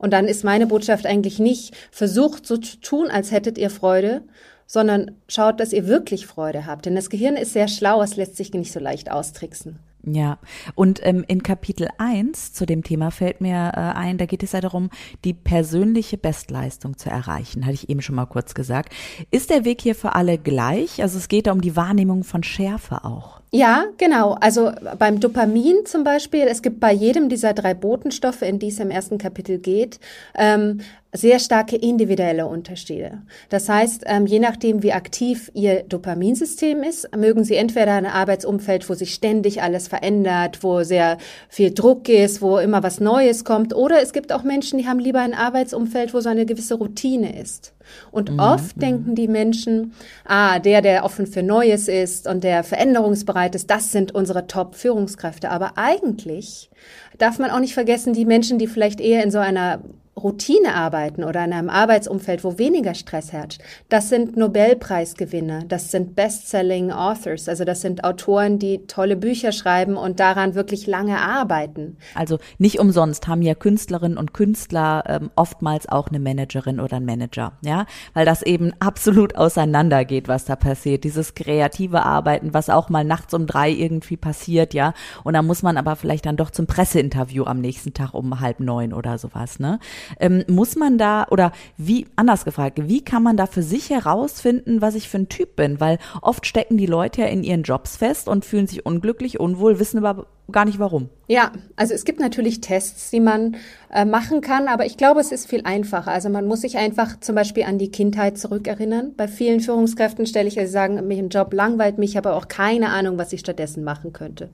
Und 0.00 0.12
dann 0.12 0.26
ist 0.26 0.44
meine 0.44 0.66
Botschaft 0.66 1.06
eigentlich 1.06 1.38
nicht, 1.38 1.76
versucht 1.90 2.46
so 2.46 2.56
zu 2.56 2.80
tun, 2.80 3.08
als 3.08 3.30
hättet 3.30 3.58
ihr 3.58 3.68
Freude, 3.68 4.22
sondern 4.66 5.10
schaut, 5.28 5.60
dass 5.60 5.74
ihr 5.74 5.86
wirklich 5.86 6.26
Freude 6.26 6.64
habt. 6.64 6.86
Denn 6.86 6.94
das 6.94 7.10
Gehirn 7.10 7.36
ist 7.36 7.52
sehr 7.52 7.68
schlau, 7.68 8.02
es 8.02 8.16
lässt 8.16 8.36
sich 8.36 8.52
nicht 8.54 8.72
so 8.72 8.80
leicht 8.80 9.10
austricksen. 9.10 9.78
Ja, 10.02 10.38
und 10.74 11.00
ähm, 11.04 11.22
in 11.28 11.42
Kapitel 11.42 11.88
1 11.98 12.54
zu 12.54 12.64
dem 12.64 12.82
Thema 12.82 13.10
fällt 13.10 13.42
mir 13.42 13.72
äh, 13.74 13.80
ein, 13.80 14.16
da 14.16 14.24
geht 14.24 14.42
es 14.42 14.52
ja 14.52 14.62
darum, 14.62 14.88
die 15.24 15.34
persönliche 15.34 16.16
Bestleistung 16.16 16.96
zu 16.96 17.10
erreichen, 17.10 17.66
hatte 17.66 17.74
ich 17.74 17.90
eben 17.90 18.00
schon 18.00 18.14
mal 18.14 18.24
kurz 18.24 18.54
gesagt. 18.54 18.94
Ist 19.30 19.50
der 19.50 19.66
Weg 19.66 19.82
hier 19.82 19.94
für 19.94 20.14
alle 20.14 20.38
gleich? 20.38 21.02
Also 21.02 21.18
es 21.18 21.28
geht 21.28 21.46
da 21.46 21.52
um 21.52 21.60
die 21.60 21.76
Wahrnehmung 21.76 22.24
von 22.24 22.42
Schärfe 22.42 23.04
auch. 23.04 23.39
Ja, 23.52 23.86
genau. 23.98 24.36
Also 24.40 24.70
beim 24.98 25.18
Dopamin 25.18 25.84
zum 25.84 26.04
Beispiel, 26.04 26.42
es 26.42 26.62
gibt 26.62 26.78
bei 26.78 26.92
jedem 26.92 27.28
dieser 27.28 27.52
drei 27.52 27.74
Botenstoffe, 27.74 28.42
in 28.42 28.60
die 28.60 28.68
es 28.68 28.78
im 28.78 28.92
ersten 28.92 29.18
Kapitel 29.18 29.58
geht, 29.58 29.98
ähm, 30.36 30.80
sehr 31.12 31.40
starke 31.40 31.74
individuelle 31.74 32.46
Unterschiede. 32.46 33.22
Das 33.48 33.68
heißt, 33.68 34.04
ähm, 34.06 34.26
je 34.26 34.38
nachdem, 34.38 34.84
wie 34.84 34.92
aktiv 34.92 35.50
Ihr 35.54 35.82
Dopaminsystem 35.82 36.84
ist, 36.84 37.08
mögen 37.16 37.42
Sie 37.42 37.56
entweder 37.56 37.94
ein 37.94 38.06
Arbeitsumfeld, 38.06 38.88
wo 38.88 38.94
sich 38.94 39.14
ständig 39.14 39.60
alles 39.62 39.88
verändert, 39.88 40.62
wo 40.62 40.84
sehr 40.84 41.18
viel 41.48 41.72
Druck 41.72 42.08
ist, 42.08 42.42
wo 42.42 42.58
immer 42.58 42.84
was 42.84 43.00
Neues 43.00 43.44
kommt, 43.44 43.74
oder 43.74 44.00
es 44.00 44.12
gibt 44.12 44.32
auch 44.32 44.44
Menschen, 44.44 44.78
die 44.78 44.86
haben 44.86 45.00
lieber 45.00 45.20
ein 45.20 45.34
Arbeitsumfeld, 45.34 46.14
wo 46.14 46.20
so 46.20 46.28
eine 46.28 46.46
gewisse 46.46 46.74
Routine 46.74 47.40
ist. 47.40 47.72
Und 48.10 48.32
mhm. 48.32 48.38
oft 48.40 48.80
denken 48.80 49.14
die 49.14 49.28
Menschen, 49.28 49.92
ah, 50.24 50.58
der, 50.58 50.82
der 50.82 51.04
offen 51.04 51.26
für 51.26 51.42
Neues 51.42 51.88
ist 51.88 52.26
und 52.26 52.44
der 52.44 52.64
veränderungsbereit 52.64 53.54
ist, 53.54 53.70
das 53.70 53.92
sind 53.92 54.14
unsere 54.14 54.46
Top-Führungskräfte. 54.46 55.50
Aber 55.50 55.72
eigentlich 55.76 56.70
darf 57.18 57.38
man 57.38 57.50
auch 57.50 57.60
nicht 57.60 57.74
vergessen, 57.74 58.12
die 58.12 58.24
Menschen, 58.24 58.58
die 58.58 58.66
vielleicht 58.66 59.00
eher 59.00 59.22
in 59.22 59.30
so 59.30 59.38
einer 59.38 59.80
Routine 60.22 60.74
arbeiten 60.74 61.24
oder 61.24 61.44
in 61.44 61.52
einem 61.52 61.70
Arbeitsumfeld, 61.70 62.44
wo 62.44 62.58
weniger 62.58 62.94
Stress 62.94 63.32
herrscht, 63.32 63.60
das 63.88 64.08
sind 64.08 64.36
Nobelpreisgewinner, 64.36 65.64
das 65.66 65.90
sind 65.90 66.14
Best-Selling 66.14 66.90
Authors, 66.92 67.48
also 67.48 67.64
das 67.64 67.80
sind 67.80 68.04
Autoren, 68.04 68.58
die 68.58 68.86
tolle 68.86 69.16
Bücher 69.16 69.52
schreiben 69.52 69.96
und 69.96 70.20
daran 70.20 70.54
wirklich 70.54 70.86
lange 70.86 71.18
arbeiten. 71.18 71.96
Also 72.14 72.38
nicht 72.58 72.78
umsonst 72.78 73.28
haben 73.28 73.42
ja 73.42 73.54
Künstlerinnen 73.54 74.18
und 74.18 74.34
Künstler 74.34 75.04
ähm, 75.06 75.30
oftmals 75.36 75.88
auch 75.88 76.08
eine 76.08 76.20
Managerin 76.20 76.80
oder 76.80 76.96
einen 76.96 77.06
Manager, 77.06 77.52
ja, 77.62 77.86
weil 78.14 78.26
das 78.26 78.42
eben 78.42 78.72
absolut 78.80 79.36
auseinandergeht, 79.36 80.28
was 80.28 80.44
da 80.44 80.56
passiert, 80.56 81.04
dieses 81.04 81.34
kreative 81.34 82.02
Arbeiten, 82.04 82.54
was 82.54 82.70
auch 82.70 82.88
mal 82.88 83.04
nachts 83.04 83.34
um 83.34 83.46
drei 83.46 83.70
irgendwie 83.70 84.16
passiert, 84.16 84.74
ja, 84.74 84.94
und 85.24 85.34
da 85.34 85.42
muss 85.42 85.62
man 85.62 85.76
aber 85.76 85.96
vielleicht 85.96 86.26
dann 86.26 86.36
doch 86.36 86.50
zum 86.50 86.66
Presseinterview 86.66 87.44
am 87.44 87.60
nächsten 87.60 87.94
Tag 87.94 88.14
um 88.14 88.40
halb 88.40 88.60
neun 88.60 88.92
oder 88.92 89.18
sowas, 89.18 89.58
ne? 89.58 89.78
Ähm, 90.18 90.44
muss 90.48 90.76
man 90.76 90.98
da 90.98 91.26
oder 91.30 91.52
wie, 91.76 92.06
anders 92.16 92.44
gefragt, 92.44 92.78
wie 92.88 93.02
kann 93.02 93.22
man 93.22 93.36
da 93.36 93.46
für 93.46 93.62
sich 93.62 93.90
herausfinden, 93.90 94.80
was 94.80 94.94
ich 94.94 95.08
für 95.08 95.18
ein 95.18 95.28
Typ 95.28 95.56
bin? 95.56 95.80
Weil 95.80 95.98
oft 96.22 96.46
stecken 96.46 96.76
die 96.76 96.86
Leute 96.86 97.22
ja 97.22 97.26
in 97.28 97.44
ihren 97.44 97.62
Jobs 97.62 97.96
fest 97.96 98.28
und 98.28 98.44
fühlen 98.44 98.66
sich 98.66 98.86
unglücklich, 98.86 99.40
unwohl, 99.40 99.78
wissen 99.78 100.04
aber 100.04 100.26
gar 100.52 100.64
nicht 100.64 100.78
warum. 100.78 101.08
Ja, 101.28 101.52
also 101.76 101.94
es 101.94 102.04
gibt 102.04 102.20
natürlich 102.20 102.60
Tests, 102.60 103.10
die 103.10 103.20
man 103.20 103.56
äh, 103.92 104.04
machen 104.04 104.40
kann, 104.40 104.68
aber 104.68 104.84
ich 104.84 104.96
glaube, 104.96 105.20
es 105.20 105.32
ist 105.32 105.48
viel 105.48 105.62
einfacher. 105.64 106.10
Also 106.10 106.28
man 106.28 106.46
muss 106.46 106.62
sich 106.62 106.76
einfach 106.76 107.20
zum 107.20 107.34
Beispiel 107.34 107.64
an 107.64 107.78
die 107.78 107.90
Kindheit 107.90 108.38
zurückerinnern. 108.38 109.14
Bei 109.16 109.28
vielen 109.28 109.60
Führungskräften 109.60 110.26
stelle 110.26 110.48
ich, 110.48 110.58
also 110.58 110.72
sagen, 110.72 111.06
mich 111.06 111.18
im 111.18 111.28
Job 111.28 111.52
langweilt 111.52 111.98
mich, 111.98 112.18
aber 112.18 112.34
auch 112.34 112.48
keine 112.48 112.88
Ahnung, 112.88 113.18
was 113.18 113.32
ich 113.32 113.40
stattdessen 113.40 113.84
machen 113.84 114.12
könnte 114.12 114.50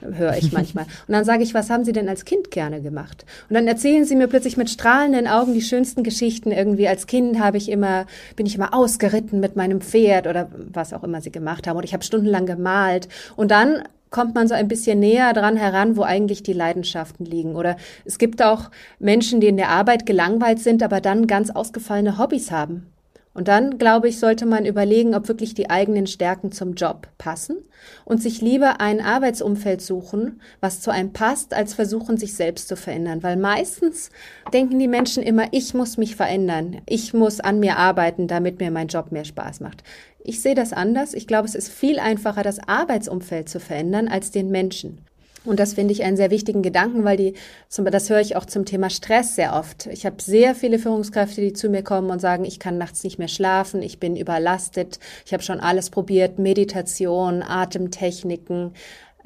höre 0.00 0.36
ich 0.36 0.52
manchmal. 0.52 0.84
Und 0.84 1.14
dann 1.14 1.24
sage 1.24 1.42
ich, 1.42 1.54
was 1.54 1.70
haben 1.70 1.84
Sie 1.84 1.92
denn 1.92 2.08
als 2.08 2.24
Kind 2.24 2.50
gerne 2.50 2.80
gemacht? 2.80 3.24
Und 3.48 3.54
dann 3.54 3.66
erzählen 3.66 4.04
Sie 4.04 4.16
mir 4.16 4.28
plötzlich 4.28 4.56
mit 4.56 4.70
strahlenden 4.70 5.26
Augen 5.26 5.54
die 5.54 5.62
schönsten 5.62 6.02
Geschichten. 6.02 6.52
Irgendwie 6.52 6.88
als 6.88 7.06
Kind 7.06 7.38
habe 7.40 7.56
ich 7.56 7.70
immer, 7.70 8.06
bin 8.36 8.46
ich 8.46 8.54
immer 8.54 8.74
ausgeritten 8.74 9.40
mit 9.40 9.56
meinem 9.56 9.80
Pferd 9.80 10.26
oder 10.26 10.48
was 10.72 10.92
auch 10.92 11.04
immer 11.04 11.20
Sie 11.20 11.32
gemacht 11.32 11.66
haben. 11.66 11.76
Oder 11.76 11.86
ich 11.86 11.94
habe 11.94 12.04
stundenlang 12.04 12.46
gemalt. 12.46 13.08
Und 13.36 13.50
dann 13.50 13.82
kommt 14.10 14.34
man 14.34 14.48
so 14.48 14.54
ein 14.54 14.68
bisschen 14.68 15.00
näher 15.00 15.32
dran 15.32 15.56
heran, 15.56 15.96
wo 15.96 16.02
eigentlich 16.02 16.42
die 16.42 16.52
Leidenschaften 16.52 17.26
liegen. 17.26 17.56
Oder 17.56 17.76
es 18.04 18.18
gibt 18.18 18.42
auch 18.42 18.70
Menschen, 18.98 19.40
die 19.40 19.48
in 19.48 19.56
der 19.56 19.68
Arbeit 19.68 20.06
gelangweilt 20.06 20.60
sind, 20.60 20.82
aber 20.82 21.00
dann 21.00 21.26
ganz 21.26 21.50
ausgefallene 21.50 22.18
Hobbys 22.18 22.50
haben. 22.50 22.86
Und 23.38 23.46
dann, 23.46 23.78
glaube 23.78 24.08
ich, 24.08 24.18
sollte 24.18 24.46
man 24.46 24.66
überlegen, 24.66 25.14
ob 25.14 25.28
wirklich 25.28 25.54
die 25.54 25.70
eigenen 25.70 26.08
Stärken 26.08 26.50
zum 26.50 26.74
Job 26.74 27.06
passen 27.18 27.58
und 28.04 28.20
sich 28.20 28.40
lieber 28.40 28.80
ein 28.80 29.00
Arbeitsumfeld 29.00 29.80
suchen, 29.80 30.40
was 30.58 30.80
zu 30.80 30.90
einem 30.90 31.12
passt, 31.12 31.54
als 31.54 31.72
versuchen, 31.72 32.16
sich 32.16 32.34
selbst 32.34 32.66
zu 32.66 32.74
verändern. 32.74 33.22
Weil 33.22 33.36
meistens 33.36 34.10
denken 34.52 34.80
die 34.80 34.88
Menschen 34.88 35.22
immer, 35.22 35.44
ich 35.52 35.72
muss 35.72 35.98
mich 35.98 36.16
verändern, 36.16 36.78
ich 36.86 37.14
muss 37.14 37.38
an 37.38 37.60
mir 37.60 37.76
arbeiten, 37.76 38.26
damit 38.26 38.58
mir 38.58 38.72
mein 38.72 38.88
Job 38.88 39.12
mehr 39.12 39.24
Spaß 39.24 39.60
macht. 39.60 39.84
Ich 40.24 40.42
sehe 40.42 40.56
das 40.56 40.72
anders. 40.72 41.14
Ich 41.14 41.28
glaube, 41.28 41.46
es 41.46 41.54
ist 41.54 41.68
viel 41.68 42.00
einfacher, 42.00 42.42
das 42.42 42.58
Arbeitsumfeld 42.58 43.48
zu 43.48 43.60
verändern, 43.60 44.08
als 44.08 44.32
den 44.32 44.50
Menschen. 44.50 45.07
Und 45.44 45.60
das 45.60 45.74
finde 45.74 45.92
ich 45.92 46.02
einen 46.02 46.16
sehr 46.16 46.30
wichtigen 46.30 46.62
Gedanken, 46.62 47.04
weil 47.04 47.16
die, 47.16 47.34
das 47.70 48.10
höre 48.10 48.20
ich 48.20 48.36
auch 48.36 48.44
zum 48.44 48.64
Thema 48.64 48.90
Stress 48.90 49.34
sehr 49.34 49.54
oft. 49.54 49.86
Ich 49.86 50.04
habe 50.04 50.20
sehr 50.20 50.54
viele 50.54 50.78
Führungskräfte, 50.78 51.40
die 51.40 51.52
zu 51.52 51.68
mir 51.68 51.82
kommen 51.82 52.10
und 52.10 52.20
sagen, 52.20 52.44
ich 52.44 52.58
kann 52.58 52.76
nachts 52.76 53.04
nicht 53.04 53.18
mehr 53.18 53.28
schlafen, 53.28 53.82
ich 53.82 54.00
bin 54.00 54.16
überlastet, 54.16 54.98
ich 55.24 55.32
habe 55.32 55.42
schon 55.42 55.60
alles 55.60 55.90
probiert, 55.90 56.38
Meditation, 56.38 57.42
Atemtechniken. 57.42 58.72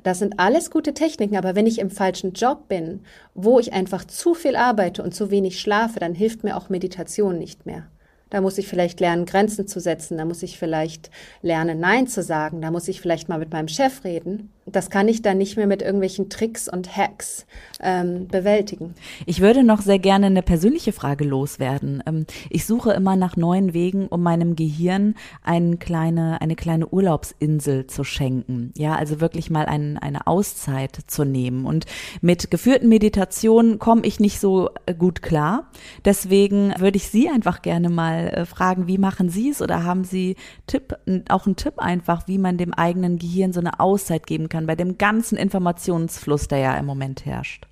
Das 0.02 0.19
sind 0.19 0.38
alles 0.38 0.71
gute 0.71 0.95
Techniken, 0.95 1.37
aber 1.37 1.54
wenn 1.54 1.66
ich 1.66 1.78
im 1.78 1.90
falschen 1.90 2.33
Job 2.33 2.69
bin, 2.69 3.00
wo 3.35 3.59
ich 3.61 3.73
einfach 3.73 4.04
zu 4.04 4.35
viel 4.35 4.57
arbeite 4.57 5.02
und 5.02 5.14
zu 5.14 5.31
wenig 5.31 5.61
schlafe, 5.61 6.00
dann 6.00 6.14
hilft 6.14 6.45
mir 6.45 6.57
auch 6.57 6.69
Meditation 6.69 7.38
nicht 7.38 7.66
mehr. 7.66 7.87
Da 8.28 8.40
muss 8.40 8.57
ich 8.57 8.66
vielleicht 8.66 8.99
lernen, 8.99 9.26
Grenzen 9.26 9.69
zu 9.69 9.78
setzen. 9.78 10.16
Da 10.16 10.25
muss 10.25 10.42
ich 10.42 10.59
vielleicht 10.59 11.11
lernen, 11.42 11.81
Nein 11.81 12.07
zu 12.07 12.23
sagen. 12.23 12.62
Da 12.62 12.71
muss 12.71 12.88
ich 12.88 12.99
vielleicht 12.99 13.28
mal 13.28 13.38
mit 13.38 13.52
meinem 13.52 13.69
Chef 13.69 14.04
reden 14.04 14.50
das 14.66 14.90
kann 14.90 15.09
ich 15.09 15.23
dann 15.23 15.38
nicht 15.38 15.57
mehr 15.57 15.66
mit 15.66 15.83
irgendwelchen 15.83 16.31
Tricks 16.31 16.69
und 16.69 16.97
Hacks 16.97 17.47
ähm, 17.81 18.28
bewältigen. 18.28 18.95
Ich 19.26 19.40
würde 19.40 19.64
noch 19.64 19.81
sehr 19.81 19.99
gerne 19.99 20.26
eine 20.26 20.42
persönliche 20.42 20.92
Frage 20.92 21.25
loswerden. 21.25 22.02
Ähm, 22.07 22.26
ich 22.49 22.64
suche 22.64 22.92
immer 22.92 23.16
nach 23.16 23.37
neuen 23.37 23.75
Wegen, 23.75 24.07
um 24.07 24.23
meinem 24.23 24.54
Gehirn 24.54 25.16
eine 25.42 25.78
kleine, 25.78 26.40
eine 26.40 26.54
kleine 26.54 26.87
Urlaubsinsel 26.87 27.88
zu 27.88 28.04
schenken. 28.04 28.73
Ja, 28.76 28.95
also 28.95 29.21
wirklich 29.21 29.50
mal 29.50 29.66
ein, 29.66 29.99
eine 29.99 30.28
Auszeit 30.28 30.97
zu 31.09 31.25
nehmen. 31.25 31.66
Und 31.66 31.87
mit 32.21 32.50
geführten 32.50 32.88
Meditationen 32.88 33.81
komme 33.81 34.02
ich 34.04 34.21
nicht 34.21 34.38
so 34.38 34.71
äh, 34.87 34.95
gut 34.95 35.23
klar. 35.23 35.71
Deswegen 36.04 36.73
würde 36.78 36.99
ich 36.99 37.09
Sie 37.09 37.28
einfach 37.28 37.62
gerne 37.62 37.88
mal 37.88 38.28
äh, 38.28 38.47
fragen, 38.47 38.87
wie 38.87 38.99
machen 38.99 39.28
Sie 39.28 39.50
es 39.50 39.61
oder 39.61 39.83
haben 39.83 40.04
Sie 40.04 40.37
Tipp, 40.69 40.97
auch 41.28 41.47
einen 41.47 41.57
Tipp 41.57 41.78
einfach, 41.78 42.28
wie 42.28 42.38
man 42.38 42.59
dem 42.59 42.73
eigenen 42.73 43.19
Gehirn 43.19 43.52
so 43.52 43.59
eine 43.59 43.81
Auszeit 43.81 44.26
geben 44.26 44.49
kann 44.49 44.51
bei 44.66 44.76
dem 44.76 44.99
ganzen 44.99 45.37
Informationsfluss, 45.37 46.49
der 46.49 46.59
ja 46.59 46.76
im 46.78 46.87
Moment 46.87 47.26
herrscht? 47.26 47.66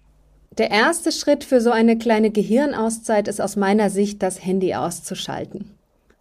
Der 0.59 0.71
erste 0.71 1.13
Schritt 1.13 1.45
für 1.45 1.61
so 1.61 1.71
eine 1.71 1.97
kleine 1.97 2.31
Gehirnauszeit 2.31 3.29
ist 3.29 3.41
aus 3.41 3.57
meiner 3.57 3.89
Sicht, 3.89 4.23
das 4.23 4.45
Handy 4.45 4.75
auszuschalten. 4.75 5.77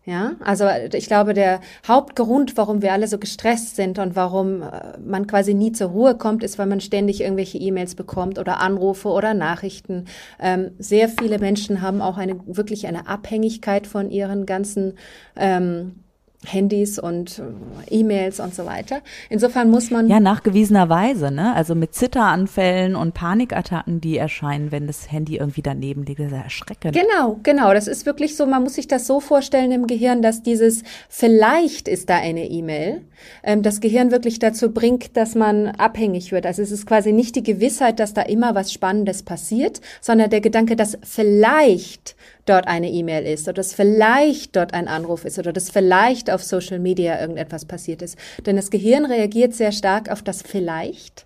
Ja, 0.06 0.34
also 0.40 0.66
ich 0.94 1.06
glaube, 1.06 1.36
der 1.36 1.60
Hauptgrund, 1.88 2.58
warum 2.58 2.82
wir 2.82 2.94
alle 2.94 3.08
so 3.08 3.20
gestresst 3.20 3.76
sind 3.76 4.00
und 4.00 4.16
warum 4.16 4.64
äh, 4.64 4.98
man 4.98 5.28
quasi 5.28 5.54
nie 5.54 5.72
zur 5.72 5.90
Ruhe 5.90 6.16
kommt, 6.16 6.42
ist, 6.42 6.58
weil 6.58 6.66
man 6.66 6.82
ständig 6.82 7.22
irgendwelche 7.22 7.60
E-Mails 7.60 7.94
bekommt 7.94 8.40
oder 8.40 8.60
Anrufe 8.60 9.10
oder 9.10 9.36
Nachrichten. 9.36 10.06
Ähm, 10.40 10.72
sehr 10.80 11.10
viele 11.10 11.38
Menschen 11.38 11.82
haben 11.82 12.02
auch 12.02 12.18
eine 12.18 12.40
wirklich 12.48 12.88
eine 12.88 13.08
Abhängigkeit 13.08 13.86
von 13.86 14.10
ihren 14.10 14.48
ganzen 14.48 14.94
ähm, 15.36 16.04
Handys 16.46 16.98
und 16.98 17.40
äh, 17.40 18.00
E-Mails 18.00 18.40
und 18.40 18.56
so 18.56 18.66
weiter. 18.66 19.02
Insofern 19.30 19.70
muss 19.70 19.92
man. 19.92 20.08
Ja, 20.08 20.22
nachgewiesenerweise, 20.22 21.32
ne? 21.32 21.54
Also 21.54 21.76
mit 21.76 21.94
Zitteranfällen 21.94 22.96
und 22.96 23.14
Panikattacken, 23.14 24.00
die 24.00 24.18
erscheinen, 24.18 24.72
wenn 24.72 24.88
das 24.88 25.12
Handy 25.12 25.36
irgendwie 25.36 25.62
daneben 25.62 26.06
liegt, 26.06 26.20
das 26.20 26.28
ist 26.28 26.34
erschreckend. 26.34 26.96
Genau, 26.96 27.40
genau. 27.44 27.74
Das 27.74 27.88
ist 27.88 28.06
wirklich 28.06 28.38
so, 28.38 28.46
man 28.46 28.64
muss 28.64 28.76
sich 28.76 28.88
das 28.88 29.06
so 29.06 29.20
vorstellen 29.20 29.72
im 29.74 29.86
Gehirn, 29.86 30.22
dass 30.22 30.42
dieses 30.42 30.84
vielleicht 31.10 31.90
ist 31.90 32.10
da 32.10 32.16
eine 32.16 32.50
E-Mail, 32.50 33.02
ähm, 33.44 33.62
das 33.62 33.82
Gehirn 33.82 34.12
wirklich 34.12 34.40
dazu 34.40 34.72
bringt, 34.72 35.18
dass 35.18 35.36
man 35.36 35.68
abhängig 35.68 36.32
wird. 36.32 36.46
Also 36.46 36.62
es 36.62 36.72
ist 36.72 36.86
quasi 36.86 37.12
nicht 37.12 37.36
die 37.36 37.44
Gewissheit, 37.44 38.00
dass 38.00 38.14
da 38.14 38.22
immer 38.22 38.56
was 38.56 38.72
Spannendes 38.72 39.24
passiert, 39.24 39.82
sondern 40.00 40.30
der 40.30 40.42
Gedanke, 40.42 40.78
dass 40.78 40.98
vielleicht 41.04 42.16
dort 42.46 42.68
eine 42.68 42.90
E-Mail 42.90 43.26
ist 43.26 43.48
oder 43.48 43.54
dass 43.56 43.74
vielleicht 43.74 44.56
dort 44.56 44.74
ein 44.74 44.88
Anruf 44.88 45.26
ist 45.26 45.38
oder 45.38 45.54
dass 45.54 45.70
vielleicht 45.70 46.29
auf 46.32 46.44
Social 46.44 46.80
Media 46.80 47.20
irgendetwas 47.20 47.66
passiert 47.66 48.02
ist. 48.02 48.18
Denn 48.46 48.56
das 48.56 48.70
Gehirn 48.70 49.06
reagiert 49.06 49.54
sehr 49.54 49.72
stark 49.72 50.10
auf 50.10 50.22
das 50.22 50.42
vielleicht. 50.42 51.26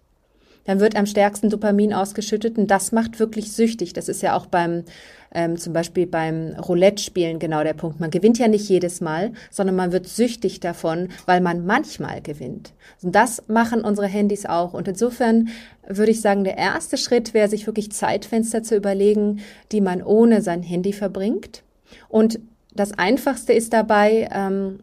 Dann 0.66 0.80
wird 0.80 0.96
am 0.96 1.06
stärksten 1.06 1.50
Dopamin 1.50 1.94
ausgeschüttet 1.94 2.58
und 2.58 2.68
das 2.68 2.94
macht 2.94 3.20
wirklich 3.20 3.52
süchtig. 3.52 3.92
Das 3.94 4.08
ist 4.08 4.22
ja 4.22 4.36
auch 4.36 4.46
beim 4.46 4.86
ähm, 5.34 5.58
zum 5.58 5.74
Beispiel 5.74 6.06
beim 6.06 6.56
Roulette-Spielen 6.56 7.40
genau 7.40 7.64
der 7.64 7.74
Punkt. 7.74 8.00
Man 8.00 8.12
gewinnt 8.12 8.38
ja 8.38 8.48
nicht 8.48 8.70
jedes 8.70 9.02
Mal, 9.02 9.34
sondern 9.50 9.76
man 9.76 9.92
wird 9.92 10.08
süchtig 10.08 10.60
davon, 10.60 11.10
weil 11.26 11.42
man 11.42 11.66
manchmal 11.66 12.22
gewinnt. 12.22 12.74
Und 13.02 13.16
das 13.16 13.44
machen 13.48 13.82
unsere 13.82 14.08
Handys 14.08 14.46
auch. 14.46 14.74
Und 14.74 14.88
insofern 14.88 15.50
würde 15.88 16.12
ich 16.12 16.22
sagen, 16.22 16.44
der 16.44 16.58
erste 16.58 16.98
Schritt 16.98 17.34
wäre, 17.34 17.50
sich 17.50 17.66
wirklich 17.66 17.92
Zeitfenster 17.92 18.64
zu 18.64 18.76
überlegen, 18.76 19.42
die 19.72 19.82
man 19.82 20.02
ohne 20.04 20.42
sein 20.42 20.62
Handy 20.62 20.94
verbringt. 20.94 21.64
Und 22.10 22.40
das 22.74 22.92
Einfachste 22.92 23.54
ist 23.54 23.74
dabei, 23.74 24.30
ähm, 24.32 24.80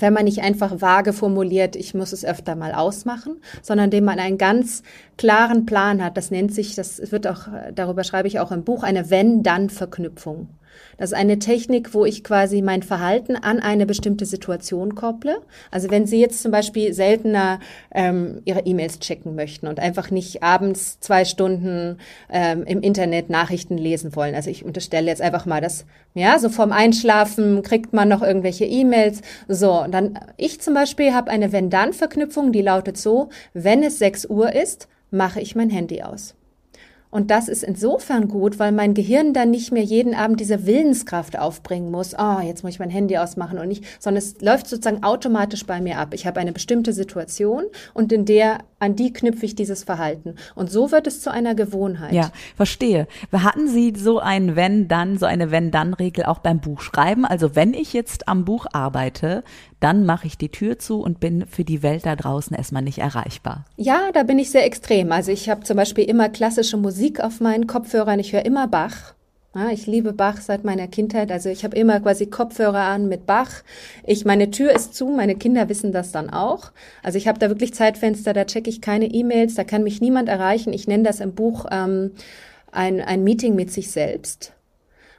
wenn 0.00 0.12
man 0.12 0.24
nicht 0.24 0.42
einfach 0.42 0.80
vage 0.80 1.12
formuliert, 1.12 1.76
ich 1.76 1.94
muss 1.94 2.12
es 2.12 2.24
öfter 2.24 2.56
mal 2.56 2.72
ausmachen, 2.72 3.36
sondern 3.62 3.86
indem 3.86 4.04
man 4.04 4.18
einen 4.18 4.38
ganz 4.38 4.82
klaren 5.16 5.66
Plan 5.66 6.02
hat. 6.02 6.16
Das 6.16 6.30
nennt 6.30 6.54
sich, 6.54 6.74
das 6.74 7.12
wird 7.12 7.26
auch, 7.26 7.48
darüber 7.74 8.04
schreibe 8.04 8.28
ich 8.28 8.40
auch 8.40 8.52
im 8.52 8.64
Buch, 8.64 8.82
eine 8.82 9.10
Wenn-Dann-Verknüpfung. 9.10 10.48
Das 10.98 11.12
ist 11.12 11.16
eine 11.16 11.38
Technik, 11.38 11.94
wo 11.94 12.04
ich 12.04 12.24
quasi 12.24 12.60
mein 12.60 12.82
Verhalten 12.82 13.36
an 13.36 13.60
eine 13.60 13.86
bestimmte 13.86 14.26
Situation 14.26 14.94
kopple. 14.94 15.40
Also 15.70 15.90
wenn 15.90 16.06
Sie 16.06 16.20
jetzt 16.20 16.42
zum 16.42 16.50
Beispiel 16.50 16.92
seltener 16.92 17.60
ähm, 17.94 18.42
Ihre 18.44 18.60
E-Mails 18.60 18.98
checken 18.98 19.34
möchten 19.34 19.68
und 19.68 19.78
einfach 19.78 20.10
nicht 20.10 20.42
abends 20.42 20.98
zwei 21.00 21.24
Stunden 21.24 21.98
ähm, 22.30 22.64
im 22.64 22.80
Internet 22.80 23.30
Nachrichten 23.30 23.78
lesen 23.78 24.16
wollen. 24.16 24.34
Also 24.34 24.50
ich 24.50 24.64
unterstelle 24.64 25.06
jetzt 25.06 25.22
einfach 25.22 25.46
mal, 25.46 25.60
dass 25.60 25.86
ja 26.14 26.38
so 26.38 26.48
vorm 26.48 26.72
Einschlafen 26.72 27.62
kriegt 27.62 27.92
man 27.92 28.08
noch 28.08 28.22
irgendwelche 28.22 28.64
E-Mails. 28.64 29.22
So 29.46 29.84
und 29.84 29.92
dann 29.92 30.18
ich 30.36 30.60
zum 30.60 30.74
Beispiel 30.74 31.14
habe 31.14 31.30
eine 31.30 31.52
Wenn-Dann-Verknüpfung, 31.52 32.52
die 32.52 32.62
lautet 32.62 32.96
so: 32.96 33.28
Wenn 33.54 33.82
es 33.82 33.98
6 33.98 34.26
Uhr 34.26 34.52
ist, 34.52 34.88
mache 35.10 35.40
ich 35.40 35.54
mein 35.54 35.70
Handy 35.70 36.02
aus. 36.02 36.34
Und 37.10 37.30
das 37.30 37.48
ist 37.48 37.64
insofern 37.64 38.28
gut, 38.28 38.58
weil 38.58 38.72
mein 38.72 38.92
Gehirn 38.92 39.32
dann 39.32 39.50
nicht 39.50 39.72
mehr 39.72 39.82
jeden 39.82 40.14
Abend 40.14 40.40
diese 40.40 40.66
Willenskraft 40.66 41.38
aufbringen 41.38 41.90
muss. 41.90 42.14
Oh, 42.18 42.40
jetzt 42.42 42.62
muss 42.62 42.74
ich 42.74 42.78
mein 42.78 42.90
Handy 42.90 43.16
ausmachen 43.16 43.58
und 43.58 43.68
nicht, 43.68 43.84
sondern 43.98 44.18
es 44.18 44.40
läuft 44.40 44.66
sozusagen 44.66 45.02
automatisch 45.02 45.64
bei 45.64 45.80
mir 45.80 45.98
ab. 45.98 46.12
Ich 46.12 46.26
habe 46.26 46.40
eine 46.40 46.52
bestimmte 46.52 46.92
Situation 46.92 47.64
und 47.94 48.12
in 48.12 48.26
der, 48.26 48.58
an 48.78 48.96
die 48.96 49.12
knüpfe 49.12 49.44
ich 49.44 49.54
dieses 49.54 49.84
Verhalten. 49.84 50.36
Und 50.54 50.70
so 50.70 50.92
wird 50.92 51.06
es 51.06 51.20
zu 51.20 51.30
einer 51.30 51.54
Gewohnheit. 51.54 52.12
Ja, 52.12 52.30
verstehe. 52.56 53.06
Hatten 53.32 53.68
Sie 53.68 53.92
so 53.96 54.18
ein 54.18 54.56
Wenn-Dann, 54.56 55.18
so 55.18 55.26
eine 55.26 55.50
Wenn-Dann-Regel 55.50 56.24
auch 56.24 56.38
beim 56.38 56.60
Buchschreiben? 56.60 57.24
Also 57.24 57.56
wenn 57.56 57.74
ich 57.74 57.92
jetzt 57.92 58.28
am 58.28 58.44
Buch 58.44 58.66
arbeite, 58.72 59.42
dann 59.80 60.06
mache 60.06 60.26
ich 60.26 60.38
die 60.38 60.50
Tür 60.50 60.78
zu 60.78 61.00
und 61.00 61.20
bin 61.20 61.46
für 61.46 61.64
die 61.64 61.82
Welt 61.82 62.06
da 62.06 62.16
draußen 62.16 62.56
erstmal 62.56 62.82
nicht 62.82 62.98
erreichbar. 62.98 63.64
Ja, 63.76 64.10
da 64.12 64.22
bin 64.22 64.38
ich 64.38 64.50
sehr 64.50 64.64
extrem. 64.64 65.12
Also 65.12 65.32
ich 65.32 65.48
habe 65.48 65.64
zum 65.64 65.76
Beispiel 65.76 66.04
immer 66.04 66.28
klassische 66.28 66.76
Musik 66.76 67.20
auf 67.20 67.40
meinen 67.40 67.66
Kopfhörern. 67.66 68.18
Ich 68.18 68.32
höre 68.32 68.44
immer 68.44 68.68
Bach. 68.68 69.14
Ja, 69.58 69.70
ich 69.70 69.88
liebe 69.88 70.12
Bach 70.12 70.40
seit 70.40 70.62
meiner 70.62 70.86
Kindheit. 70.86 71.32
Also 71.32 71.48
ich 71.48 71.64
habe 71.64 71.76
immer 71.76 71.98
quasi 71.98 72.26
Kopfhörer 72.26 72.82
an 72.82 73.08
mit 73.08 73.26
Bach. 73.26 73.64
Ich, 74.06 74.24
meine 74.24 74.52
Tür 74.52 74.70
ist 74.70 74.94
zu, 74.94 75.08
meine 75.08 75.34
Kinder 75.34 75.68
wissen 75.68 75.90
das 75.90 76.12
dann 76.12 76.30
auch. 76.30 76.70
Also 77.02 77.18
ich 77.18 77.26
habe 77.26 77.40
da 77.40 77.48
wirklich 77.48 77.74
Zeitfenster, 77.74 78.32
da 78.34 78.44
checke 78.44 78.70
ich 78.70 78.80
keine 78.80 79.06
E-Mails, 79.06 79.56
da 79.56 79.64
kann 79.64 79.82
mich 79.82 80.00
niemand 80.00 80.28
erreichen. 80.28 80.72
Ich 80.72 80.86
nenne 80.86 81.02
das 81.02 81.18
im 81.18 81.34
Buch 81.34 81.66
ähm, 81.72 82.12
ein, 82.70 83.00
ein 83.00 83.24
Meeting 83.24 83.56
mit 83.56 83.72
sich 83.72 83.90
selbst. 83.90 84.52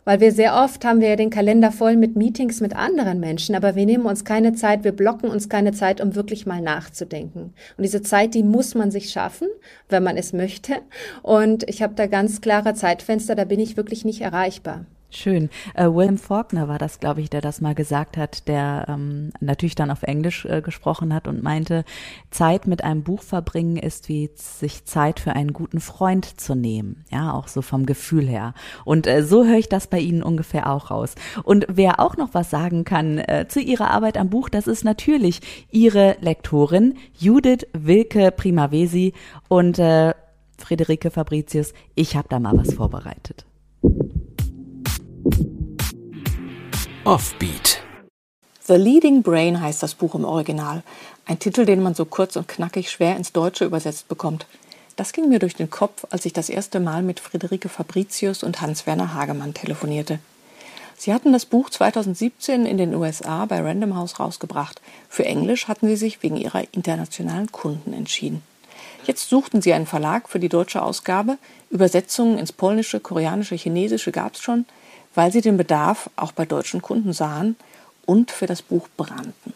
Weil 0.05 0.19
wir 0.19 0.31
sehr 0.31 0.55
oft 0.55 0.85
haben 0.85 1.01
wir 1.01 1.09
ja 1.09 1.15
den 1.15 1.29
Kalender 1.29 1.71
voll 1.71 1.95
mit 1.95 2.15
Meetings 2.15 2.61
mit 2.61 2.75
anderen 2.75 3.19
Menschen, 3.19 3.55
aber 3.55 3.75
wir 3.75 3.85
nehmen 3.85 4.05
uns 4.05 4.25
keine 4.25 4.53
Zeit, 4.53 4.83
wir 4.83 4.91
blocken 4.91 5.29
uns 5.29 5.49
keine 5.49 5.71
Zeit, 5.71 6.01
um 6.01 6.15
wirklich 6.15 6.45
mal 6.45 6.61
nachzudenken. 6.61 7.53
Und 7.77 7.83
diese 7.83 8.01
Zeit, 8.01 8.33
die 8.33 8.43
muss 8.43 8.75
man 8.75 8.91
sich 8.91 9.09
schaffen, 9.09 9.47
wenn 9.89 10.03
man 10.03 10.17
es 10.17 10.33
möchte. 10.33 10.77
Und 11.21 11.67
ich 11.69 11.81
habe 11.81 11.95
da 11.95 12.07
ganz 12.07 12.41
klare 12.41 12.73
Zeitfenster, 12.73 13.35
da 13.35 13.45
bin 13.45 13.59
ich 13.59 13.77
wirklich 13.77 14.05
nicht 14.05 14.21
erreichbar. 14.21 14.85
Schön. 15.11 15.49
Äh, 15.73 15.87
William 15.87 16.19
Faulkner 16.19 16.67
war 16.67 16.77
das, 16.77 16.99
glaube 16.99 17.21
ich, 17.21 17.31
der 17.31 17.41
das 17.41 17.61
mal 17.61 17.73
gesagt 17.73 18.15
hat, 18.15 18.47
der 18.47 18.85
ähm, 18.87 19.31
natürlich 19.39 19.73
dann 19.73 19.89
auf 19.89 20.03
Englisch 20.03 20.45
äh, 20.45 20.61
gesprochen 20.61 21.15
hat 21.15 21.27
und 21.27 21.41
meinte, 21.41 21.83
Zeit 22.29 22.67
mit 22.67 22.83
einem 22.83 23.01
Buch 23.01 23.23
verbringen 23.23 23.77
ist 23.77 24.07
wie 24.07 24.29
sich 24.35 24.85
Zeit 24.85 25.19
für 25.19 25.33
einen 25.33 25.51
guten 25.51 25.79
Freund 25.79 26.39
zu 26.39 26.53
nehmen. 26.53 27.05
Ja, 27.09 27.33
auch 27.33 27.47
so 27.47 27.63
vom 27.63 27.87
Gefühl 27.87 28.27
her. 28.27 28.53
Und 28.85 29.07
äh, 29.07 29.23
so 29.23 29.45
höre 29.45 29.57
ich 29.57 29.67
das 29.67 29.87
bei 29.87 29.99
Ihnen 29.99 30.21
ungefähr 30.21 30.71
auch 30.71 30.91
raus. 30.91 31.15
Und 31.43 31.65
wer 31.67 31.99
auch 31.99 32.15
noch 32.15 32.35
was 32.35 32.51
sagen 32.51 32.83
kann 32.83 33.17
äh, 33.17 33.47
zu 33.49 33.59
Ihrer 33.59 33.89
Arbeit 33.89 34.15
am 34.15 34.29
Buch, 34.29 34.47
das 34.47 34.67
ist 34.67 34.83
natürlich 34.83 35.41
Ihre 35.71 36.17
Lektorin 36.21 36.93
Judith 37.17 37.65
Wilke 37.73 38.31
Primavesi 38.31 39.13
und 39.47 39.79
äh, 39.79 40.13
Friederike 40.59 41.09
Fabricius. 41.09 41.73
Ich 41.95 42.15
habe 42.15 42.27
da 42.29 42.39
mal 42.39 42.55
was 42.55 42.75
vorbereitet. 42.75 43.48
Offbeat 47.03 47.81
The 48.67 48.75
Leading 48.75 49.23
Brain 49.23 49.59
heißt 49.59 49.81
das 49.81 49.95
Buch 49.95 50.13
im 50.13 50.25
Original. 50.25 50.83
Ein 51.25 51.39
Titel, 51.39 51.65
den 51.65 51.81
man 51.81 51.95
so 51.95 52.05
kurz 52.05 52.35
und 52.35 52.47
knackig 52.47 52.91
schwer 52.91 53.15
ins 53.15 53.31
Deutsche 53.31 53.65
übersetzt 53.65 54.07
bekommt. 54.07 54.45
Das 54.95 55.11
ging 55.11 55.27
mir 55.27 55.39
durch 55.39 55.55
den 55.55 55.69
Kopf, 55.69 56.05
als 56.11 56.25
ich 56.25 56.33
das 56.33 56.49
erste 56.49 56.79
Mal 56.79 57.01
mit 57.01 57.19
Friederike 57.19 57.69
Fabricius 57.69 58.43
und 58.43 58.61
Hans-Werner 58.61 59.13
Hagemann 59.13 59.53
telefonierte. 59.53 60.19
Sie 60.97 61.13
hatten 61.13 61.33
das 61.33 61.45
Buch 61.45 61.69
2017 61.69 62.65
in 62.65 62.77
den 62.77 62.93
USA 62.93 63.45
bei 63.45 63.61
Random 63.61 63.95
House 63.95 64.19
rausgebracht. 64.19 64.81
Für 65.07 65.25
Englisch 65.25 65.67
hatten 65.67 65.87
sie 65.87 65.95
sich 65.95 66.21
wegen 66.21 66.35
ihrer 66.35 66.63
internationalen 66.73 67.51
Kunden 67.51 67.93
entschieden. 67.93 68.43
Jetzt 69.05 69.29
suchten 69.29 69.61
sie 69.61 69.73
einen 69.73 69.87
Verlag 69.87 70.29
für 70.29 70.39
die 70.39 70.49
deutsche 70.49 70.81
Ausgabe. 70.81 71.37
Übersetzungen 71.69 72.37
ins 72.37 72.51
Polnische, 72.51 72.99
Koreanische, 72.99 73.55
Chinesische 73.55 74.11
gab 74.11 74.35
es 74.35 74.41
schon, 74.41 74.65
weil 75.15 75.31
sie 75.31 75.41
den 75.41 75.57
Bedarf 75.57 76.09
auch 76.15 76.31
bei 76.31 76.45
deutschen 76.45 76.81
Kunden 76.81 77.13
sahen 77.13 77.55
und 78.05 78.31
für 78.31 78.47
das 78.47 78.61
Buch 78.61 78.87
brannten. 78.97 79.53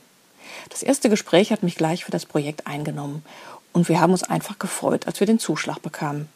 Das 0.70 0.84
erste 0.84 1.10
Gespräch 1.10 1.52
hat 1.52 1.64
mich 1.64 1.76
gleich 1.76 2.06
für 2.06 2.12
das 2.12 2.26
Projekt 2.26 2.68
eingenommen 2.68 3.24
und 3.72 3.90
wir 3.90 4.00
haben 4.00 4.12
uns 4.12 4.24
einfach 4.24 4.60
gefreut, 4.60 5.08
als 5.08 5.20
wir 5.20 5.28
den 5.28 5.40
Zuschlag 5.40 5.82
bekamen. 5.82 6.30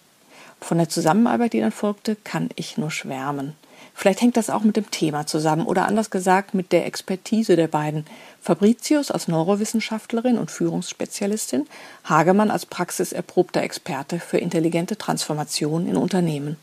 Von 0.60 0.80
der 0.80 0.90
Zusammenarbeit, 0.90 1.54
die 1.54 1.60
dann 1.60 1.72
folgte, 1.72 2.16
kann 2.16 2.50
ich 2.56 2.78
nur 2.78 2.92
schwärmen. 2.92 3.54
Vielleicht 3.94 4.22
hängt 4.22 4.38
das 4.38 4.50
auch 4.50 4.62
mit 4.62 4.76
dem 4.76 4.92
Thema 4.92 5.26
zusammen 5.26 5.66
oder 5.66 5.88
anders 5.88 6.12
gesagt 6.12 6.54
mit 6.54 6.72
der 6.72 6.86
Expertise 6.86 7.56
der 7.56 7.68
beiden. 7.68 8.06
Fabricius 8.42 9.10
als 9.10 9.28
Neurowissenschaftlerin 9.28 10.38
und 10.38 10.52
Führungsspezialistin, 10.52 11.68
Hagemann 12.04 12.52
als 12.52 12.68
praxiserprobter 12.68 13.62
Experte 13.64 14.20
für 14.20 14.38
intelligente 14.38 14.98
Transformation 14.98 15.88
in 15.88 15.98
Unternehmen. 15.98 16.58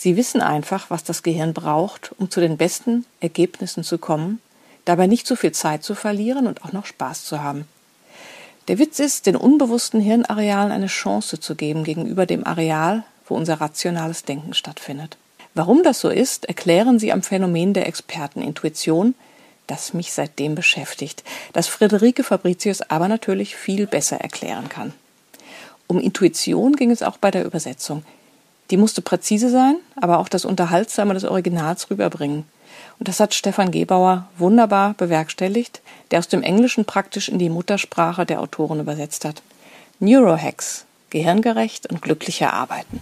Sie 0.00 0.16
wissen 0.16 0.40
einfach, 0.40 0.88
was 0.88 1.04
das 1.04 1.22
Gehirn 1.22 1.52
braucht, 1.52 2.12
um 2.18 2.30
zu 2.30 2.40
den 2.40 2.56
besten 2.56 3.04
Ergebnissen 3.20 3.84
zu 3.84 3.98
kommen, 3.98 4.40
dabei 4.86 5.06
nicht 5.06 5.26
zu 5.26 5.36
viel 5.36 5.52
Zeit 5.52 5.84
zu 5.84 5.94
verlieren 5.94 6.46
und 6.46 6.64
auch 6.64 6.72
noch 6.72 6.86
Spaß 6.86 7.26
zu 7.26 7.42
haben. 7.42 7.68
Der 8.68 8.78
Witz 8.78 8.98
ist, 8.98 9.26
den 9.26 9.36
unbewussten 9.36 10.00
Hirnarealen 10.00 10.72
eine 10.72 10.86
Chance 10.86 11.38
zu 11.38 11.54
geben 11.54 11.84
gegenüber 11.84 12.24
dem 12.24 12.46
Areal, 12.46 13.04
wo 13.26 13.34
unser 13.34 13.60
rationales 13.60 14.24
Denken 14.24 14.54
stattfindet. 14.54 15.18
Warum 15.52 15.82
das 15.82 16.00
so 16.00 16.08
ist, 16.08 16.46
erklären 16.46 16.98
sie 16.98 17.12
am 17.12 17.22
Phänomen 17.22 17.74
der 17.74 17.86
Expertenintuition, 17.86 19.14
das 19.66 19.92
mich 19.92 20.14
seitdem 20.14 20.54
beschäftigt, 20.54 21.24
das 21.52 21.68
Friederike 21.68 22.24
Fabricius 22.24 22.80
aber 22.80 23.08
natürlich 23.08 23.54
viel 23.54 23.86
besser 23.86 24.16
erklären 24.16 24.70
kann. 24.70 24.94
Um 25.88 26.00
Intuition 26.00 26.74
ging 26.74 26.90
es 26.90 27.02
auch 27.02 27.18
bei 27.18 27.30
der 27.30 27.44
Übersetzung. 27.44 28.02
Die 28.70 28.76
musste 28.76 29.02
präzise 29.02 29.50
sein, 29.50 29.76
aber 29.96 30.18
auch 30.18 30.28
das 30.28 30.44
Unterhaltsame 30.44 31.14
des 31.14 31.24
Originals 31.24 31.90
rüberbringen. 31.90 32.44
Und 32.98 33.08
das 33.08 33.18
hat 33.18 33.34
Stefan 33.34 33.70
Gebauer 33.70 34.28
wunderbar 34.38 34.94
bewerkstelligt, 34.94 35.80
der 36.10 36.20
aus 36.20 36.28
dem 36.28 36.42
Englischen 36.42 36.84
praktisch 36.84 37.28
in 37.28 37.38
die 37.38 37.50
Muttersprache 37.50 38.24
der 38.26 38.40
Autorin 38.40 38.80
übersetzt 38.80 39.24
hat. 39.24 39.42
Neurohacks, 39.98 40.84
gehirngerecht 41.10 41.90
und 41.90 42.00
glücklicher 42.00 42.52
Arbeiten. 42.52 43.00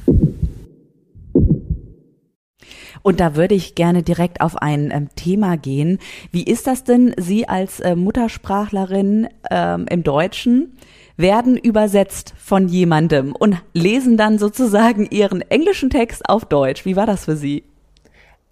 Und 3.03 3.21
da 3.21 3.37
würde 3.37 3.55
ich 3.55 3.75
gerne 3.75 4.03
direkt 4.03 4.41
auf 4.41 4.57
ein 4.57 4.91
ähm, 4.91 5.09
Thema 5.15 5.57
gehen. 5.57 5.99
Wie 6.33 6.43
ist 6.43 6.67
das 6.67 6.85
denn, 6.85 7.15
Sie 7.17 7.49
als 7.49 7.81
äh, 7.81 7.95
Muttersprachlerin 7.95 9.29
ähm, 9.51 9.87
im 9.89 10.03
Deutschen 10.03 10.77
werden 11.19 11.57
übersetzt 11.57 12.33
von 12.39 12.69
jemandem 12.69 13.35
und 13.35 13.57
lesen 13.75 14.17
dann 14.17 14.39
sozusagen 14.39 15.05
Ihren 15.11 15.43
englischen 15.43 15.91
Text 15.91 16.29
auf 16.29 16.45
Deutsch? 16.45 16.87
Wie 16.87 16.97
war 16.97 17.07
das 17.07 17.27
für 17.27 17.37
Sie? 17.37 17.65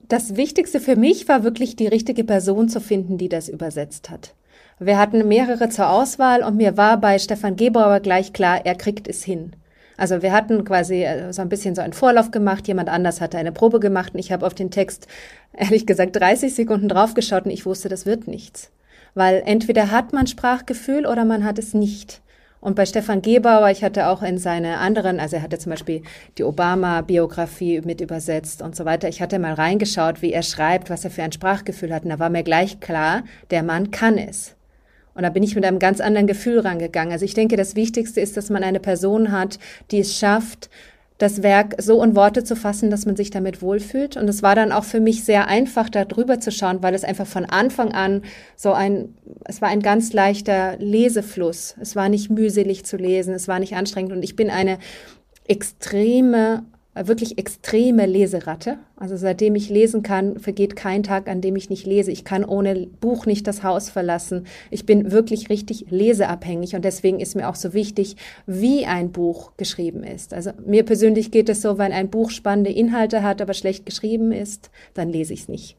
Das 0.09 0.37
Wichtigste 0.37 0.81
für 0.81 0.97
mich 0.97 1.29
war 1.29 1.45
wirklich 1.45 1.77
die 1.77 1.87
richtige 1.87 2.25
Person 2.25 2.69
zu 2.69 2.81
finden, 2.81 3.19
die 3.19 3.29
das 3.29 3.49
übersetzt 3.49 4.11
hat. 4.11 4.35
Wir 4.79 4.99
hatten 4.99 5.27
mehrere 5.27 5.69
zur 5.69 5.89
Auswahl 5.89 6.43
und 6.43 6.57
mir 6.57 6.77
war 6.77 7.01
bei 7.01 7.19
Stefan 7.19 7.57
Gebauer 7.57 8.01
gleich 8.01 8.33
klar, 8.33 8.61
er 8.65 8.75
kriegt 8.75 9.09
es 9.09 9.25
hin. 9.25 9.53
Also 9.97 10.21
wir 10.21 10.33
hatten 10.33 10.65
quasi 10.65 11.05
äh, 11.05 11.33
so 11.33 11.43
ein 11.43 11.49
bisschen 11.49 11.75
so 11.75 11.81
einen 11.81 11.95
Vorlauf 11.95 12.31
gemacht, 12.31 12.69
jemand 12.69 12.89
anders 12.89 13.21
hatte 13.21 13.39
eine 13.39 13.53
Probe 13.53 13.81
gemacht 13.81 14.13
und 14.13 14.21
ich 14.21 14.33
habe 14.33 14.45
auf 14.45 14.55
den 14.55 14.71
Text 14.71 15.07
ehrlich 15.57 15.87
gesagt 15.87 16.17
30 16.17 16.55
Sekunden 16.55 16.89
draufgeschaut 16.89 17.47
und 17.47 17.53
ich 17.53 17.65
wusste, 17.65 17.89
das 17.89 18.07
wird 18.07 18.29
nichts. 18.29 18.71
Weil 19.15 19.43
entweder 19.47 19.91
hat 19.91 20.13
man 20.13 20.27
Sprachgefühl 20.27 21.07
oder 21.07 21.25
man 21.25 21.45
hat 21.45 21.59
es 21.59 21.73
nicht. 21.73 22.21
Und 22.67 22.75
bei 22.75 22.85
Stefan 22.85 23.23
Gebauer, 23.23 23.71
ich 23.71 23.85
hatte 23.85 24.09
auch 24.09 24.25
in 24.25 24.39
seine 24.39 24.79
anderen, 24.79 25.21
also 25.21 25.37
er 25.37 25.43
hatte 25.43 25.57
zum 25.57 25.71
Beispiel 25.71 26.03
die 26.37 26.43
Obama-Biografie 26.43 27.81
mit 27.83 28.01
übersetzt 28.01 28.61
und 28.61 28.75
so 28.75 28.85
weiter. 28.85 29.07
Ich 29.07 29.23
hatte 29.23 29.39
mal 29.39 29.55
reingeschaut, 29.55 30.21
wie 30.21 30.33
er 30.33 30.43
schreibt, 30.43 30.91
was 30.91 31.05
er 31.05 31.13
für 31.13 31.23
ein 31.23 31.31
Sprachgefühl 31.31 31.95
hat. 31.95 32.03
Und 32.03 32.11
da 32.11 32.19
war 32.19 32.29
mir 32.29 32.43
gleich 32.43 32.81
klar, 32.81 33.23
der 33.53 33.63
Mann 33.63 33.93
kann 33.93 34.19
es. 34.19 34.57
Und 35.15 35.23
da 35.23 35.31
bin 35.31 35.45
ich 35.45 35.55
mit 35.55 35.65
einem 35.65 35.79
ganz 35.79 36.01
anderen 36.01 36.27
Gefühl 36.27 36.59
rangegangen. 36.59 37.13
Also 37.13 37.25
ich 37.25 37.35
denke, 37.35 37.57
das 37.57 37.77
Wichtigste 37.77 38.21
ist, 38.21 38.37
dass 38.37 38.51
man 38.51 38.65
eine 38.65 38.81
Person 38.81 39.31
hat, 39.31 39.61
die 39.93 40.01
es 40.01 40.19
schafft, 40.19 40.69
das 41.19 41.43
Werk 41.43 41.77
so 41.81 42.03
in 42.03 42.15
Worte 42.15 42.45
zu 42.45 42.57
fassen, 42.57 42.91
dass 42.91 43.07
man 43.07 43.17
sich 43.17 43.31
damit 43.31 43.63
wohlfühlt. 43.63 44.17
Und 44.17 44.29
es 44.29 44.43
war 44.43 44.55
dann 44.55 44.73
auch 44.73 44.85
für 44.85 45.01
mich 45.01 45.25
sehr 45.25 45.49
einfach, 45.49 45.89
da 45.89 46.05
drüber 46.05 46.41
zu 46.41 46.53
schauen, 46.53 46.83
weil 46.83 46.95
es 46.95 47.05
einfach 47.05 47.27
von 47.27 47.47
Anfang 47.47 47.93
an 47.93 48.23
so 48.55 48.73
ein, 48.73 49.15
es 49.45 49.63
war 49.63 49.69
ein 49.69 49.81
ganz 49.81 50.13
leichter 50.13 50.77
Lesefluss. 50.79 51.75
Es 51.81 51.97
war 51.97 52.09
nicht 52.09 52.31
mühselig 52.31 52.85
zu 52.85 52.97
lesen, 52.97 53.33
es 53.33 53.49
war 53.49 53.59
nicht 53.59 53.75
anstrengend. 53.75 54.13
Und 54.13 54.23
ich 54.23 54.37
bin 54.37 54.51
eine 54.51 54.79
extreme 55.49 56.65
wirklich 57.05 57.39
extreme 57.39 58.07
Leseratte. 58.07 58.79
Also 58.97 59.17
seitdem 59.17 59.55
ich 59.55 59.69
lesen 59.69 60.03
kann, 60.03 60.39
vergeht 60.39 60.77
kein 60.77 61.03
Tag, 61.03 61.29
an 61.29 61.41
dem 61.41 61.57
ich 61.57 61.69
nicht 61.69 61.87
lese. 61.87 62.11
Ich 62.11 62.25
kann 62.25 62.45
ohne 62.45 62.87
Buch 62.87 63.27
nicht 63.27 63.47
das 63.47 63.63
Haus 63.63 63.91
verlassen. 63.91 64.47
Ich 64.71 64.87
bin 64.87 65.13
wirklich 65.13 65.51
richtig 65.51 65.87
leseabhängig 65.91 66.75
und 66.75 66.85
deswegen 66.85 67.21
ist 67.21 67.37
mir 67.37 67.49
auch 67.49 67.55
so 67.55 67.75
wichtig, 67.75 68.17
wie 68.47 68.87
ein 68.87 69.13
Buch 69.13 69.53
geschrieben 69.57 70.03
ist. 70.03 70.33
Also 70.33 70.53
mir 70.65 70.85
persönlich 70.85 71.31
geht 71.31 71.49
es 71.49 71.63
so, 71.63 71.79
wenn 71.79 71.93
ein 71.93 72.09
Buch 72.09 72.31
spannende 72.31 72.71
Inhalte 72.71 73.23
hat, 73.23 73.43
aber 73.43 73.53
schlecht 73.53 73.85
geschrieben 73.85 74.33
ist, 74.33 74.71
dann 74.95 75.11
lese 75.11 75.35
ich 75.35 75.41
es 75.41 75.49
nicht. 75.49 75.77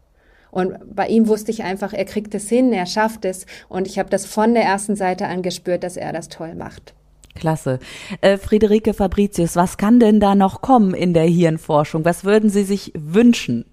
Und 0.51 0.95
bei 0.95 1.07
ihm 1.07 1.27
wusste 1.27 1.51
ich 1.51 1.63
einfach, 1.63 1.93
er 1.93 2.05
kriegt 2.05 2.33
es 2.35 2.47
hin, 2.49 2.71
er 2.73 2.85
schafft 2.85 3.25
es 3.25 3.45
und 3.69 3.87
ich 3.87 3.99
habe 3.99 4.09
das 4.09 4.25
von 4.25 4.53
der 4.53 4.63
ersten 4.63 4.95
Seite 4.95 5.27
an 5.27 5.41
gespürt, 5.41 5.83
dass 5.83 5.97
er 5.97 6.13
das 6.13 6.29
toll 6.29 6.55
macht. 6.55 6.93
Klasse. 7.37 7.79
Äh, 8.21 8.37
Friederike 8.37 8.93
Fabricius, 8.93 9.55
was 9.55 9.77
kann 9.77 9.99
denn 9.99 10.19
da 10.19 10.35
noch 10.35 10.61
kommen 10.61 10.93
in 10.93 11.13
der 11.13 11.23
Hirnforschung? 11.23 12.03
Was 12.03 12.25
würden 12.25 12.49
Sie 12.49 12.63
sich 12.63 12.91
wünschen? 12.95 13.65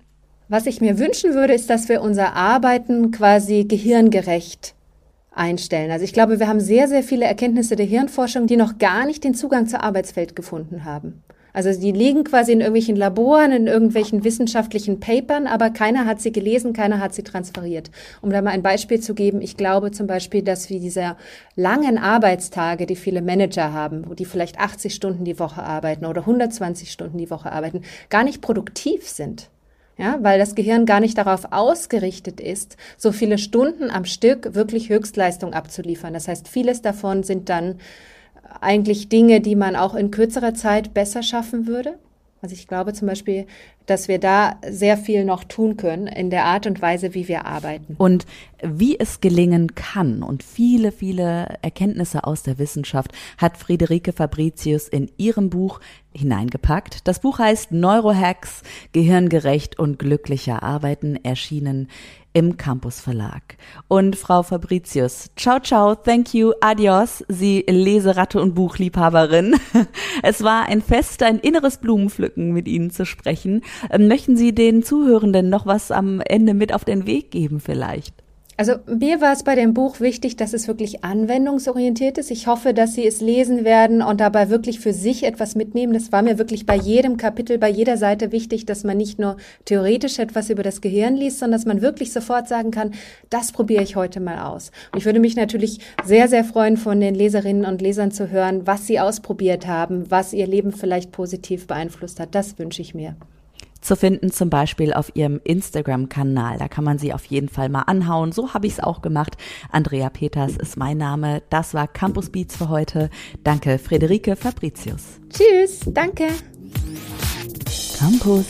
Was 0.49 0.67
ich 0.67 0.81
mir 0.81 0.99
wünschen 0.99 1.35
würde, 1.35 1.55
ist, 1.55 1.71
dass 1.71 1.89
wir 1.89 2.03
unser 2.03 2.35
Arbeiten 2.35 3.11
quasi 3.11 3.65
gehirngerecht 3.65 4.75
einstellen. 5.33 5.91
Also 5.91 6.05
ich 6.05 6.13
glaube, 6.13 6.39
wir 6.39 6.49
haben 6.49 6.61
sehr, 6.61 6.87
sehr 6.89 7.03
viele 7.03 7.25
Erkenntnisse 7.25 7.77
der 7.77 7.87
Hirnforschung, 7.87 8.47
die 8.47 8.57
noch 8.57 8.79
gar 8.79 9.07
nicht 9.07 9.25
den 9.25 9.35
Zugang 9.35 9.67
zur 9.67 9.83
Arbeitswelt 9.83 10.37
gefunden 10.37 10.85
haben. 10.85 11.23
Also 11.55 11.73
die 11.73 11.93
liegen 11.93 12.25
quasi 12.25 12.51
in 12.51 12.61
irgendwelchen 12.61 12.97
Laboren, 12.97 13.53
in 13.53 13.69
irgendwelchen 13.69 14.25
wissenschaftlichen 14.25 14.99
Papern, 14.99 15.47
aber 15.47 15.71
keiner 15.71 16.05
hat 16.05 16.21
sie 16.21 16.33
gelesen, 16.33 16.73
keiner 16.73 16.99
hat 16.99 17.15
sie 17.15 17.23
transferiert. 17.23 17.93
Um 18.21 18.31
da 18.31 18.43
mal 18.43 18.51
ein 18.51 18.63
Beispiel 18.63 18.99
zu 18.99 19.15
geben, 19.15 19.41
ich 19.41 19.57
glaube 19.57 19.93
zum 19.93 20.09
Beispiel, 20.09 20.43
dass 20.43 20.69
wir 20.69 20.81
diese 20.81 21.17
langen 21.55 21.97
Arbeitstage, 21.97 22.87
die 22.87 22.97
viele 22.97 23.23
Manager 23.23 23.73
haben, 23.73 24.05
wo 24.09 24.15
die 24.15 24.25
vielleicht 24.25 24.59
80 24.59 24.93
Stunden 24.93 25.25
die 25.25 25.39
Woche 25.39 25.63
arbeiten 25.63 26.07
oder 26.07 26.23
120 26.23 26.91
Stunden 26.91 27.19
die 27.19 27.31
Woche 27.31 27.53
arbeiten, 27.53 27.83
gar 28.11 28.25
nicht 28.25 28.43
produktiv 28.43 29.09
sind. 29.09 29.49
Ja, 29.97 30.19
weil 30.23 30.41
das 30.41 30.57
Gehirn 30.57 30.87
gar 30.87 30.99
nicht 30.99 31.17
darauf 31.17 31.53
ausgerichtet 31.53 32.41
ist, 32.41 32.77
so 32.97 33.13
viele 33.13 33.39
Stunden 33.39 33.93
am 33.93 34.05
Stück 34.05 34.57
wirklich 34.57 34.89
Höchstleistung 34.89 35.55
abzuliefern. 35.55 36.13
Das 36.13 36.27
heißt, 36.27 36.49
vieles 36.49 36.83
davon 36.83 37.23
sind 37.23 37.49
dann 37.49 37.77
eigentlich 38.61 39.09
Dinge, 39.09 39.41
die 39.41 39.57
man 39.57 39.77
auch 39.77 39.95
in 39.95 40.11
kürzerer 40.11 40.55
Zeit 40.55 40.95
besser 40.95 41.23
schaffen 41.23 41.67
würde? 41.67 41.99
Also 42.45 42.55
ich 42.55 42.69
glaube 42.69 42.93
zum 42.93 43.09
Beispiel, 43.09 43.47
dass 43.87 44.07
wir 44.07 44.19
da 44.19 44.57
sehr 44.69 44.99
viel 44.99 45.25
noch 45.25 45.45
tun 45.45 45.79
können 45.79 46.07
in 46.07 46.29
der 46.29 46.45
Art 46.45 46.67
und 46.67 46.83
Weise, 46.83 47.15
wie 47.15 47.27
wir 47.27 47.47
arbeiten. 47.47 47.95
Und 47.97 48.27
wie 48.63 48.99
es 48.99 49.23
gelingen 49.23 49.75
kann 49.75 50.23
und 50.23 50.43
viele, 50.43 50.93
viele 50.93 51.57
Erkenntnisse 51.63 52.25
aus 52.25 52.43
der 52.43 52.59
Wissenschaft 52.59 53.13
hat 53.39 53.57
Friederike 53.57 54.13
Fabricius 54.13 54.89
in 54.89 55.11
ihrem 55.17 55.49
Buch 55.49 55.81
hineingepackt. 56.15 57.09
Das 57.09 57.21
Buch 57.21 57.39
heißt 57.39 57.73
Neurohacks, 57.73 58.63
gehirngerecht 58.93 59.79
und 59.79 59.99
glücklicher 59.99 60.63
Arbeiten, 60.63 61.17
erschienen 61.23 61.89
im 62.35 62.57
Campus 62.59 63.01
Verlag. 63.01 63.57
Und 63.89 64.17
Frau 64.17 64.43
Fabricius, 64.43 65.31
ciao, 65.37 65.61
ciao, 65.61 65.95
thank 65.95 66.35
you, 66.35 66.53
adios, 66.61 67.25
Sie 67.29 67.65
Leseratte 67.67 68.41
und 68.41 68.55
Buchliebhaberin. 68.55 69.57
Es 70.23 70.43
war 70.43 70.67
ein 70.67 70.83
Fest, 70.83 71.23
ein 71.23 71.39
inneres 71.39 71.79
Blumenpflücken 71.79 72.53
mit 72.53 72.69
Ihnen 72.69 72.91
zu 72.91 73.07
sprechen. 73.07 73.63
Ähm, 73.91 74.09
möchten 74.09 74.37
Sie 74.37 74.55
den 74.55 74.83
Zuhörenden 74.83 75.49
noch 75.49 75.67
was 75.67 75.91
am 75.91 76.21
Ende 76.21 76.55
mit 76.55 76.75
auf 76.75 76.85
den 76.85 77.07
Weg 77.07 77.31
geben 77.31 77.61
vielleicht? 77.61 78.24
Also 78.57 78.75
mir 78.87 79.21
war 79.21 79.33
es 79.33 79.43
bei 79.43 79.57
dem 79.57 79.75
Buch 79.75 79.99
wichtig, 79.99 80.37
dass 80.37 80.53
es 80.53 80.69
wirklich 80.69 81.03
anwendungsorientiert 81.03 82.19
ist. 82.19 82.31
Ich 82.31 82.47
hoffe, 82.47 82.73
dass 82.73 82.95
Sie 82.95 83.05
es 83.05 83.21
lesen 83.21 83.65
werden 83.65 84.01
und 84.01 84.21
dabei 84.21 84.49
wirklich 84.49 84.79
für 84.79 84.93
sich 84.93 85.25
etwas 85.25 85.57
mitnehmen. 85.57 85.93
Das 85.93 86.13
war 86.13 86.23
mir 86.23 86.39
wirklich 86.39 86.65
bei 86.65 86.77
jedem 86.77 87.17
Kapitel, 87.17 87.59
bei 87.59 87.69
jeder 87.69 87.97
Seite 87.97 88.31
wichtig, 88.31 88.65
dass 88.65 88.85
man 88.85 88.97
nicht 88.97 89.19
nur 89.19 89.39
theoretisch 89.65 90.21
etwas 90.21 90.51
über 90.51 90.63
das 90.63 90.81
Gehirn 90.81 91.17
liest, 91.17 91.41
sondern 91.41 91.59
dass 91.59 91.67
man 91.67 91.83
wirklich 91.83 92.13
sofort 92.13 92.47
sagen 92.47 92.71
kann, 92.71 92.93
das 93.29 93.51
probiere 93.51 93.83
ich 93.83 93.97
heute 93.97 94.21
mal 94.21 94.39
aus. 94.39 94.71
Und 94.93 95.01
ich 95.01 95.05
würde 95.05 95.21
mich 95.21 95.35
natürlich 95.35 95.81
sehr, 96.05 96.29
sehr 96.29 96.45
freuen, 96.45 96.77
von 96.77 97.01
den 97.01 97.15
Leserinnen 97.15 97.65
und 97.65 97.83
Lesern 97.83 98.13
zu 98.13 98.31
hören, 98.31 98.67
was 98.67 98.87
sie 98.87 99.01
ausprobiert 99.01 99.67
haben, 99.67 100.11
was 100.11 100.33
ihr 100.33 100.47
Leben 100.47 100.71
vielleicht 100.71 101.11
positiv 101.11 101.67
beeinflusst 101.67 102.21
hat. 102.21 102.35
Das 102.37 102.59
wünsche 102.59 102.83
ich 102.83 102.95
mir 102.95 103.17
zu 103.85 103.97
finden, 103.97 104.33
zum 104.33 104.51
Beispiel 104.51 104.93
auf 104.93 105.15
ihrem 105.15 105.41
Instagram-Kanal. 105.45 106.59
Da 106.59 106.69
kann 106.69 106.85
man 106.85 106.99
sie 106.99 107.13
auf 107.13 107.25
jeden 107.27 107.49
Fall 107.49 107.69
mal 107.69 107.83
anhauen. 107.83 108.33
So 108.33 108.55
habe 108.55 108.67
ich 108.67 108.75
es 108.75 108.81
auch 108.81 109.03
gemacht. 109.03 109.37
Andrea 109.71 110.11
Peters 110.11 110.57
ist 110.57 110.77
mein 110.77 110.99
Name. 110.99 111.43
Das 111.51 111.75
war 111.75 111.87
Campus 111.87 112.31
Beats 112.31 112.57
für 112.57 112.69
heute. 112.69 113.11
Danke, 113.43 113.79
Frederike 113.79 114.37
Fabricius. 114.37 115.21
Tschüss, 115.31 115.81
danke. 115.87 116.29
Campus 117.99 118.47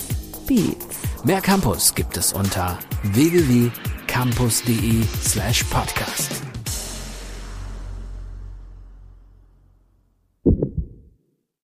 Beats. 0.47 0.99
Mehr 1.25 1.41
Campus 1.41 1.95
gibt 1.95 2.17
es 2.17 2.33
unter 2.33 2.79
www.campus.de 3.03 5.03
slash 5.23 5.65
podcast. 5.65 6.54